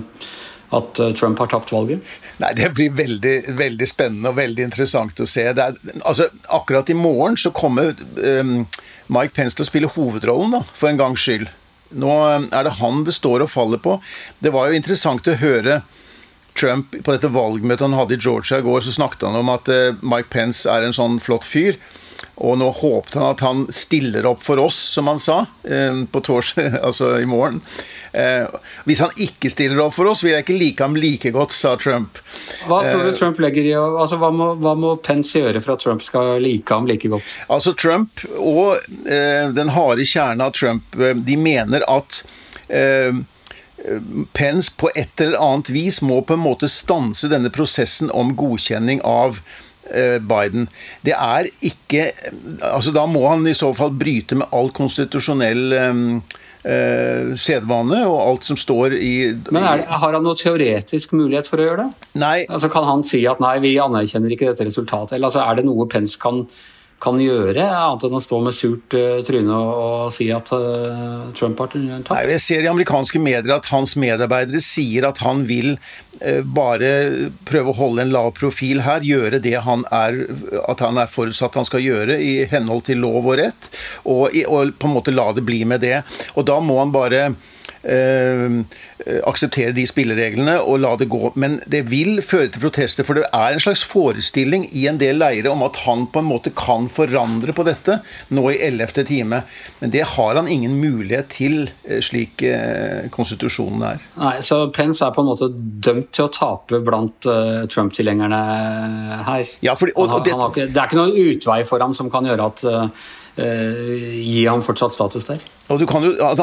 at 0.73 1.03
Trump 1.19 1.41
har 1.43 1.51
tapt 1.53 1.73
valget? 1.75 2.01
Nei, 2.41 2.53
Det 2.57 2.71
blir 2.73 2.95
veldig, 2.97 3.35
veldig 3.59 3.89
spennende 3.89 4.33
og 4.33 4.39
veldig 4.41 4.69
interessant 4.71 5.21
å 5.21 5.29
se. 5.29 5.45
Er, 5.53 5.77
altså, 6.01 6.31
akkurat 6.49 6.89
i 6.89 6.97
morgen 6.97 7.37
så 7.37 7.53
kommer 7.53 7.93
um, 7.93 8.63
Mike 9.13 9.35
Pence 9.35 9.57
til 9.57 9.67
å 9.67 9.69
spille 9.69 9.91
hovedrollen, 9.93 10.57
da, 10.57 10.63
for 10.73 10.89
en 10.89 11.01
gangs 11.01 11.21
skyld. 11.21 11.51
Nå 11.93 12.13
er 12.25 12.65
det 12.65 12.77
han 12.79 13.03
det 13.05 13.13
står 13.13 13.45
og 13.45 13.51
faller 13.53 13.81
på. 13.81 13.99
Det 14.41 14.53
var 14.53 14.69
jo 14.69 14.79
interessant 14.79 15.27
å 15.29 15.37
høre 15.37 15.83
Trump 16.59 16.95
på 17.03 17.15
dette 17.15 17.31
valgmøtet 17.33 17.87
han 17.87 17.97
hadde 17.97 18.17
i 18.17 18.21
Georgia 18.21 18.61
i 18.61 18.65
går, 18.65 18.85
så 18.85 18.93
snakket 18.95 19.27
han 19.27 19.39
om 19.39 19.51
at 19.53 19.69
eh, 19.71 19.97
Mike 20.05 20.31
Pence 20.33 20.69
er 20.69 20.85
en 20.85 20.95
sånn 20.95 21.19
flott 21.23 21.47
fyr. 21.47 21.79
Og 22.39 22.55
nå 22.57 22.69
håpet 22.73 23.17
han 23.19 23.33
at 23.33 23.41
han 23.43 23.65
stiller 23.73 24.25
opp 24.25 24.39
for 24.41 24.61
oss, 24.61 24.77
som 24.95 25.09
han 25.11 25.19
sa, 25.21 25.43
eh, 25.67 26.03
på 26.09 26.21
torsdag, 26.23 26.79
altså 26.87 27.15
i 27.19 27.27
morgen. 27.29 27.59
Eh, 28.13 28.45
hvis 28.87 29.01
han 29.03 29.13
ikke 29.21 29.49
stiller 29.49 29.81
opp 29.83 29.95
for 29.97 30.09
oss, 30.11 30.21
vil 30.23 30.35
jeg 30.35 30.45
ikke 30.45 30.59
like 30.59 30.85
ham 30.85 30.97
like 30.97 31.33
godt, 31.35 31.55
sa 31.57 31.73
Trump. 31.81 32.21
Hva 32.69 32.83
tror 32.85 33.03
du 33.09 33.17
Trump 33.17 33.41
legger 33.43 33.67
i 33.67 33.73
altså, 33.77 34.21
hva, 34.21 34.29
må, 34.33 34.53
hva 34.61 34.75
må 34.77 34.95
Pence 35.03 35.41
gjøre 35.41 35.61
for 35.65 35.75
at 35.75 35.83
Trump 35.83 36.05
skal 36.05 36.37
like 36.43 36.69
ham 36.73 36.87
like 36.89 37.09
godt? 37.11 37.35
Altså 37.53 37.73
Trump 37.73 38.23
og 38.37 38.77
den 39.57 39.73
harde 39.73 40.05
kjernen 40.07 40.45
av 40.45 40.53
Trump, 40.57 40.97
de 41.25 41.37
mener 41.39 41.85
at 41.89 42.21
eh, 42.69 43.23
Pence 44.33 44.71
på 44.77 44.89
et 44.95 45.21
eller 45.21 45.41
annet 45.43 45.69
vis 45.73 45.99
må 46.05 46.21
på 46.23 46.37
en 46.37 46.43
måte 46.43 46.69
stanse 46.71 47.27
denne 47.31 47.51
prosessen 47.53 48.11
om 48.15 48.31
godkjenning 48.39 49.01
av 49.03 49.41
eh, 49.91 50.19
Biden. 50.23 50.69
Det 51.03 51.15
er 51.17 51.49
ikke 51.59 52.11
altså 52.69 52.93
Da 52.95 53.03
må 53.09 53.25
han 53.27 53.43
i 53.47 53.57
så 53.57 53.73
fall 53.75 53.91
bryte 53.99 54.39
med 54.39 54.47
all 54.55 54.71
konstitusjonell 54.75 55.75
eh, 55.75 57.33
sedvane 57.35 58.03
og 58.07 58.19
alt 58.21 58.47
som 58.47 58.59
står 58.59 58.95
i 58.95 59.13
Men 59.51 59.65
det, 59.65 59.87
Har 59.91 60.15
han 60.15 60.23
noe 60.23 60.39
teoretisk 60.39 61.15
mulighet 61.17 61.49
for 61.49 61.59
å 61.59 61.67
gjøre 61.67 61.87
det? 61.87 62.11
Nei. 62.23 62.37
Altså 62.47 62.71
Kan 62.71 62.87
han 62.87 63.03
si 63.07 63.25
at 63.27 63.43
nei, 63.43 63.57
vi 63.63 63.75
anerkjenner 63.83 64.31
ikke 64.31 64.53
dette 64.53 64.69
resultatet? 64.69 65.17
Eller 65.17 65.27
altså, 65.27 65.43
Er 65.43 65.59
det 65.59 65.67
noe 65.67 65.89
Pence 65.91 66.15
kan 66.21 66.45
kan 67.03 67.19
gjøre, 67.19 67.65
annet 67.67 68.05
enn 68.07 68.15
å 68.17 68.21
stå 68.23 68.39
med 68.45 68.55
surt 68.55 68.95
uh, 68.95 69.19
tryne 69.27 69.57
og, 69.57 70.11
si 70.15 70.29
at 70.33 70.49
uh, 70.55 71.29
Trump 71.35 71.59
har 71.59 71.73
tapt? 71.73 72.11
Nei, 72.13 72.23
Jeg 72.31 72.43
ser 72.43 72.63
i 72.63 72.71
amerikanske 72.71 73.19
medier 73.21 73.57
at 73.57 73.67
hans 73.73 73.97
medarbeidere 73.99 74.63
sier 74.63 75.09
at 75.09 75.19
han 75.25 75.43
vil 75.49 75.73
uh, 75.75 76.41
bare 76.43 76.93
prøve 77.49 77.73
å 77.73 77.77
holde 77.81 78.05
en 78.05 78.13
lav 78.13 78.31
profil 78.37 78.83
her, 78.87 79.03
gjøre 79.03 79.41
det 79.43 79.57
han 79.67 79.83
er, 79.91 80.23
at 80.63 80.83
han 80.83 81.01
er 81.01 81.11
forutsatt 81.11 81.59
han 81.59 81.67
skal 81.67 81.83
gjøre 81.83 82.19
i 82.23 82.35
henhold 82.51 82.85
til 82.87 83.03
lov 83.03 83.23
og 83.23 83.39
rett, 83.41 83.71
og, 84.03 84.29
og 84.47 84.75
på 84.79 84.89
en 84.89 84.95
måte 84.95 85.15
la 85.15 85.31
det 85.35 85.43
bli 85.47 85.63
med 85.67 85.83
det. 85.83 85.99
Og 86.37 86.47
da 86.47 86.59
må 86.63 86.79
han 86.79 86.95
bare 86.95 87.33
akseptere 87.83 89.73
de 89.75 89.83
spillereglene 89.83 90.55
og 90.61 90.77
la 90.79 90.93
det 90.99 91.09
gå. 91.11 91.33
Men 91.39 91.57
det 91.67 91.81
vil 91.91 92.21
føre 92.23 92.47
til 92.53 92.63
protester, 92.63 93.03
for 93.03 93.19
det 93.19 93.25
er 93.27 93.55
en 93.55 93.63
slags 93.63 93.83
forestilling 93.83 94.69
i 94.71 94.85
en 94.87 94.99
del 95.01 95.19
leire 95.19 95.51
om 95.51 95.65
at 95.65 95.81
han 95.83 96.05
på 96.11 96.21
en 96.23 96.29
måte 96.29 96.53
kan 96.55 96.87
forandre 96.91 97.55
på 97.55 97.65
dette 97.67 97.99
nå 98.31 98.45
i 98.53 98.61
ellevte 98.63 99.03
time. 99.07 99.41
Men 99.81 99.91
det 99.91 100.05
har 100.13 100.39
han 100.39 100.47
ingen 100.47 100.77
mulighet 100.79 101.31
til, 101.35 101.57
slik 102.05 102.45
konstitusjonen 103.11 103.83
er. 103.91 104.07
Nei, 104.21 104.35
Så 104.45 104.61
Pence 104.75 105.03
er 105.03 105.11
på 105.15 105.23
en 105.23 105.31
måte 105.33 105.51
dømt 105.51 106.13
til 106.15 106.29
å 106.29 106.31
tape 106.33 106.79
blant 106.85 107.27
Trump-tilhengerne 107.73 108.43
her? 109.27 109.51
Ja, 109.65 109.75
fordi, 109.79 109.95
og, 109.95 110.09
og 110.09 110.25
det, 110.25 110.33
ikke, 110.33 110.69
det, 110.69 110.77
er 110.77 110.87
ikke 110.87 111.01
noen 111.01 111.33
utvei 111.33 111.59
for 111.67 111.83
ham 111.83 111.95
som 111.97 112.11
kan 112.13 112.27
gjøre 112.27 112.47
at 112.51 112.63
uh, 112.67 113.09
gi 113.33 114.45
ham 114.47 114.63
fortsatt 114.65 114.95
status 114.95 115.27
der? 115.29 115.43
Jo, 115.81 115.87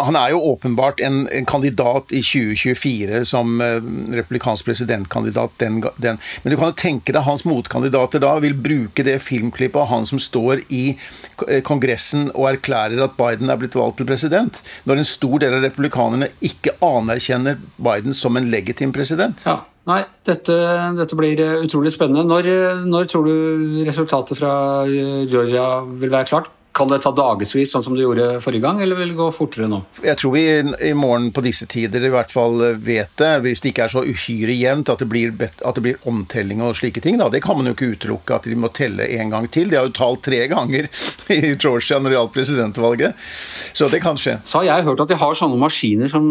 han 0.01 0.19
er 0.19 0.33
jo 0.35 0.41
åpenbart 0.53 1.01
en, 1.05 1.23
en, 1.29 1.47
kandidat 1.49 2.13
i 2.13 2.23
2024 2.25 3.23
som 3.29 3.61
uh, 3.61 3.79
republikansk 4.17 4.69
presidentkandidat. 4.69 5.57
Den, 5.61 5.81
den. 5.97 6.21
Men 6.43 6.53
du 6.53 6.59
kan 6.59 6.73
jo 6.73 6.79
tenke 6.81 7.15
deg 7.15 7.27
hans 7.27 7.45
motkandidater 7.49 8.23
da 8.23 8.37
vil 8.43 8.57
bruke 8.59 9.05
det 9.07 9.19
filmklippet 9.25 9.81
av 9.81 9.91
han 9.93 10.07
som 10.09 10.21
står 10.23 10.65
i 10.75 10.85
Kongressen 11.67 12.29
og 12.35 12.51
erklærer 12.53 13.03
at 13.05 13.17
Biden 13.19 13.51
er 13.53 13.59
blitt 13.61 13.79
valgt 13.79 14.01
til 14.01 14.09
president, 14.09 14.61
når 14.89 15.01
en 15.01 15.09
stor 15.09 15.41
del 15.43 15.59
av 15.59 15.67
republikanerne 15.67 16.31
ikke 16.45 16.77
anerkjenner 16.85 17.61
Biden 17.81 18.17
som 18.17 18.39
en 18.39 18.49
legitim 18.53 18.95
president. 18.97 19.43
Ja. 19.47 19.61
Nei, 19.89 20.03
dette, 20.29 20.55
dette, 20.99 21.17
blir 21.19 21.41
utrolig 21.65 21.91
spennende. 21.95 22.23
Når, 22.29 22.49
når 22.87 23.09
tror 23.11 23.27
du 23.27 23.81
resultatet 23.89 24.39
fra 24.39 24.53
Georgia 24.87 25.81
vil 25.89 26.13
være 26.13 26.29
klart? 26.29 26.51
Kan 26.73 26.91
det 26.91 27.01
ta 27.03 27.11
dagevis, 27.11 27.73
sånn 27.73 27.83
som 27.83 27.97
det 27.97 28.05
gjorde 28.05 28.39
forrige 28.45 28.63
gang, 28.63 28.79
eller 28.83 28.99
vil 28.99 29.11
det 29.11 29.19
gå 29.19 29.27
fortere 29.35 29.67
nå? 29.71 29.81
Jeg 30.07 30.19
tror 30.21 30.35
vi 30.37 30.45
i 30.87 30.93
morgen 30.95 31.31
på 31.35 31.43
disse 31.43 31.67
tider 31.71 32.05
i 32.07 32.13
hvert 32.13 32.31
fall 32.31 32.63
vet 32.79 33.11
det, 33.19 33.31
hvis 33.43 33.63
det 33.65 33.73
ikke 33.73 33.89
er 33.89 33.95
så 33.97 34.05
uhyre 34.07 34.55
jevnt 34.55 34.93
at 34.93 35.03
det 35.03 35.09
blir, 35.11 35.35
at 35.43 35.77
det 35.77 35.83
blir 35.83 36.09
omtelling 36.09 36.63
og 36.63 36.77
slike 36.79 37.03
ting. 37.03 37.19
Da. 37.19 37.27
Det 37.33 37.43
kan 37.43 37.59
man 37.59 37.67
jo 37.67 37.75
ikke 37.75 37.91
utelukke 37.97 38.39
at 38.39 38.47
de 38.47 38.59
må 38.59 38.71
telle 38.77 39.09
en 39.19 39.35
gang 39.35 39.49
til. 39.51 39.73
De 39.73 39.81
har 39.81 39.89
jo 39.89 39.97
talt 39.99 40.23
tre 40.27 40.45
ganger 40.53 40.87
i 41.37 41.41
Georgia 41.57 41.99
når 41.99 42.15
det 42.15 42.19
gjaldt 42.19 42.37
presidentvalget, 42.39 43.27
så 43.75 43.91
det 43.91 44.03
kan 44.05 44.21
skje. 44.21 44.39
Så 44.47 44.61
har 44.61 44.69
jeg 44.71 44.87
hørt 44.87 45.03
at 45.03 45.11
de 45.11 45.19
har 45.21 45.39
sånne 45.39 45.59
maskiner 45.61 46.13
som 46.13 46.25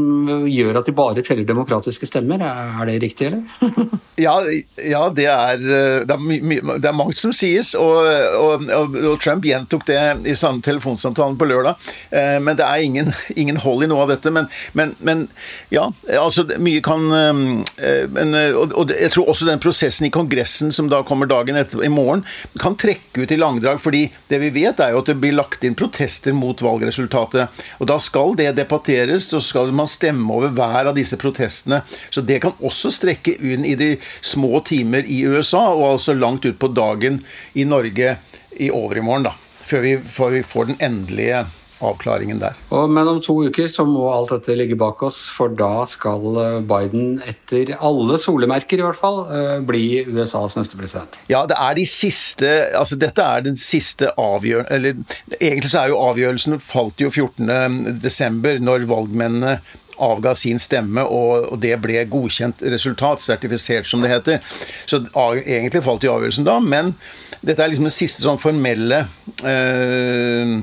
gjør 0.48 0.80
at 0.80 0.88
de 0.88 0.96
bare 0.96 1.26
teller 1.26 1.48
demokratiske 1.48 2.08
stemmer. 2.08 2.40
Er 2.40 2.88
det 2.88 3.00
riktig, 3.04 3.34
eller? 3.34 3.44
ja, 4.26 4.40
ja, 4.88 5.04
det 5.12 5.28
er 5.28 5.60
det 5.60 6.16
er, 6.16 6.80
det 6.80 6.90
er 6.90 6.96
mangt 6.96 7.20
som 7.20 7.34
sies, 7.36 7.74
og, 7.76 8.08
og, 8.40 8.66
og 8.72 9.20
Trump 9.22 9.46
gjentok 9.48 9.86
det 9.90 10.00
i 10.32 10.38
samme 10.40 10.64
telefonsamtalen 10.66 11.38
på 11.40 11.48
lørdag. 11.50 11.76
Eh, 12.10 12.38
men 12.44 12.58
det 12.60 12.66
er 12.66 12.86
ingen, 12.86 13.12
ingen 13.36 13.60
hold 13.62 13.84
i 13.86 13.90
noe 13.92 14.06
av 14.06 14.14
dette. 14.14 14.32
Men, 14.34 14.50
men, 14.78 14.96
men 15.00 15.26
ja, 15.74 15.88
altså 16.20 16.46
mye 16.58 16.84
kan 16.86 17.06
eh, 17.16 18.06
men, 18.10 18.34
eh, 18.38 18.56
og, 18.56 18.92
jeg 18.94 19.12
tror 19.14 19.32
også 19.32 19.48
den 19.50 19.62
prosessen 19.62 20.08
i 20.08 20.14
Kongressen 20.14 20.74
som 20.76 20.90
da 20.92 21.02
kommer 21.08 21.30
dagen 21.30 21.60
etter 21.60 21.84
i 21.86 21.92
morgen, 21.92 22.26
kan 22.60 22.78
trekke 22.80 23.24
ut 23.24 23.34
i 23.34 23.40
langdrag. 23.40 23.82
fordi 23.82 24.08
det 24.28 24.40
vi 24.44 24.52
vet, 24.54 24.80
er 24.80 24.94
jo 24.94 25.04
at 25.04 25.12
det 25.12 25.18
blir 25.22 25.36
lagt 25.38 25.64
inn 25.64 25.78
protester 25.80 26.36
mot 26.36 26.62
valgresultatet. 26.62 27.64
Og 27.80 27.90
da 27.90 28.00
skal 28.02 28.36
det 28.40 28.52
debatteres, 28.58 29.30
og 29.34 29.42
så 29.42 29.48
skal 29.50 29.74
man 29.76 29.90
stemme 29.90 30.34
over 30.34 30.54
hver 30.56 30.92
av 30.92 30.98
disse 30.98 31.18
protestene. 31.20 31.82
Så 32.10 32.22
det 32.26 32.42
kan 32.44 32.58
også 32.60 32.92
strekke 32.94 33.36
inn 33.40 33.66
i 33.68 33.76
de 33.80 33.96
små 34.22 34.62
timer 34.68 35.08
i 35.08 35.22
USA, 35.28 35.70
og 35.74 35.96
altså 35.96 36.18
langt 36.18 36.46
ut 36.46 36.60
på 36.60 36.72
dagen 36.74 37.24
i 37.54 37.68
Norge 37.68 38.18
i 38.60 38.72
overmorgen, 38.74 39.30
da 39.30 39.36
før 39.70 39.86
vi, 39.86 39.96
før 40.18 40.36
vi 40.36 40.44
får 40.46 40.72
den 40.72 40.84
endelige 40.90 41.46
avklaringen 41.80 42.42
der. 42.42 42.58
Og, 42.76 42.90
men 42.92 43.08
om 43.08 43.20
to 43.24 43.36
uker 43.48 43.70
så 43.72 43.86
må 43.88 44.10
alt 44.12 44.34
dette 44.34 44.56
ligge 44.58 44.78
bak 44.80 45.02
oss, 45.06 45.22
for 45.32 45.54
da 45.56 45.86
skal 45.90 46.40
eh, 46.42 46.58
Biden, 46.68 47.20
etter 47.28 47.72
alle 47.78 48.20
solemerker 48.22 48.82
i 48.82 48.86
hvert 48.86 49.00
fall, 49.00 49.22
eh, 49.36 49.56
bli 49.66 50.04
USAs 50.10 50.58
neste 50.60 50.80
president. 50.80 51.22
Ja, 51.32 51.46
det 51.50 51.58
er 51.60 51.78
de 51.80 51.86
siste 51.90 52.50
Altså, 52.80 52.98
dette 53.00 53.24
er 53.24 53.44
den 53.46 53.58
siste 53.60 54.10
avgjørelsen 54.20 54.76
Eller 54.76 55.40
egentlig 55.40 55.72
så 55.72 55.84
er 55.84 55.92
jo 55.92 56.00
avgjørelsen 56.04 56.60
falt 56.64 57.02
jo 57.02 57.12
14.12., 57.14 58.60
når 58.66 58.88
valgmennene 58.90 59.60
avga 60.00 60.32
sin 60.38 60.60
stemme, 60.62 61.04
og, 61.04 61.58
det 61.60 61.74
ble 61.84 62.06
godkjent 62.08 62.62
resultat, 62.72 63.20
sertifisert 63.24 63.88
som 63.88 64.04
det 64.04 64.14
heter. 64.14 64.54
Så 64.88 65.02
egentlig 65.12 65.84
falt 65.84 66.08
jo 66.08 66.14
avgjørelsen 66.16 66.48
da, 66.48 66.56
men 66.64 66.94
dette 67.42 67.64
er 67.64 67.72
liksom 67.72 67.88
den 67.88 67.96
siste 67.96 68.26
sånn 68.26 68.40
formelle 68.42 69.04
eh, 69.48 70.54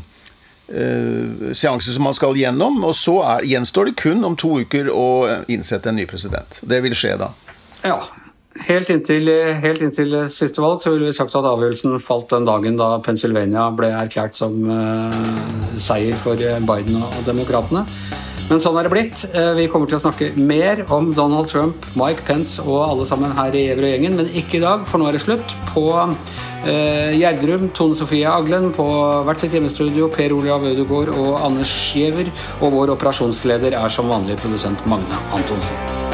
eh, 0.68 1.48
seanse 1.56 1.94
som 1.94 2.06
man 2.08 2.16
skal 2.16 2.36
gjennom. 2.36 2.78
Og 2.84 2.94
så 2.98 3.16
er, 3.24 3.48
gjenstår 3.54 3.90
det 3.90 3.96
kun 4.02 4.24
om 4.26 4.36
to 4.38 4.58
uker 4.62 4.92
å 4.92 5.08
innsette 5.52 5.92
en 5.92 5.98
ny 6.00 6.06
president. 6.10 6.60
Det 6.62 6.82
vil 6.84 6.96
skje 6.98 7.16
da. 7.24 7.32
Ja. 7.86 8.00
Helt 8.66 8.88
inntil, 8.88 9.28
helt 9.60 9.82
inntil 9.84 10.14
siste 10.32 10.62
valg 10.64 10.80
så 10.80 10.94
ville 10.94 11.10
vi 11.10 11.16
sagt 11.16 11.34
at 11.36 11.44
avgjørelsen 11.44 11.98
falt 12.00 12.30
den 12.32 12.46
dagen 12.48 12.78
da 12.80 12.94
Pennsylvania 13.04 13.66
ble 13.76 13.90
erklært 13.92 14.32
som 14.38 14.54
uh, 14.64 15.12
seier 15.76 16.16
for 16.16 16.40
Biden 16.40 16.96
og 17.04 17.18
demokratene. 17.28 17.84
Men 18.46 18.60
sånn 18.62 18.76
er 18.78 18.86
det 18.86 18.92
blitt. 18.92 19.24
Eh, 19.34 19.52
vi 19.58 19.66
kommer 19.70 19.90
til 19.90 19.98
å 19.98 20.04
snakke 20.04 20.30
mer 20.38 20.84
om 20.94 21.10
Donald 21.16 21.50
Trump, 21.50 21.88
Mike 21.98 22.22
Pence 22.28 22.62
og 22.62 22.78
alle 22.84 23.06
sammen 23.08 23.34
her 23.34 23.56
i 23.56 23.64
Gjever 23.66 23.88
og 23.88 23.94
gjengen, 23.94 24.18
men 24.20 24.30
ikke 24.38 24.60
i 24.60 24.62
dag, 24.62 24.86
for 24.86 25.02
nå 25.02 25.08
er 25.08 25.18
det 25.18 25.24
slutt. 25.24 25.56
På 25.72 25.86
eh, 25.98 27.18
Gjerdrum, 27.18 27.68
Tone 27.74 27.98
Sofie 27.98 28.30
Aglen, 28.30 28.70
på 28.76 28.86
hvert 29.26 29.42
sitt 29.42 29.58
hjemmestudio, 29.58 30.06
Per 30.14 30.38
Olav 30.38 30.66
Ødegaard 30.70 31.10
og 31.16 31.40
Anders 31.42 31.74
Giæver. 31.90 32.30
Og 32.60 32.74
vår 32.78 32.94
operasjonsleder 32.94 33.74
er 33.82 33.94
som 33.98 34.14
vanlig 34.14 34.38
produsent 34.42 34.86
Magne 34.86 35.24
Antonsen. 35.34 36.05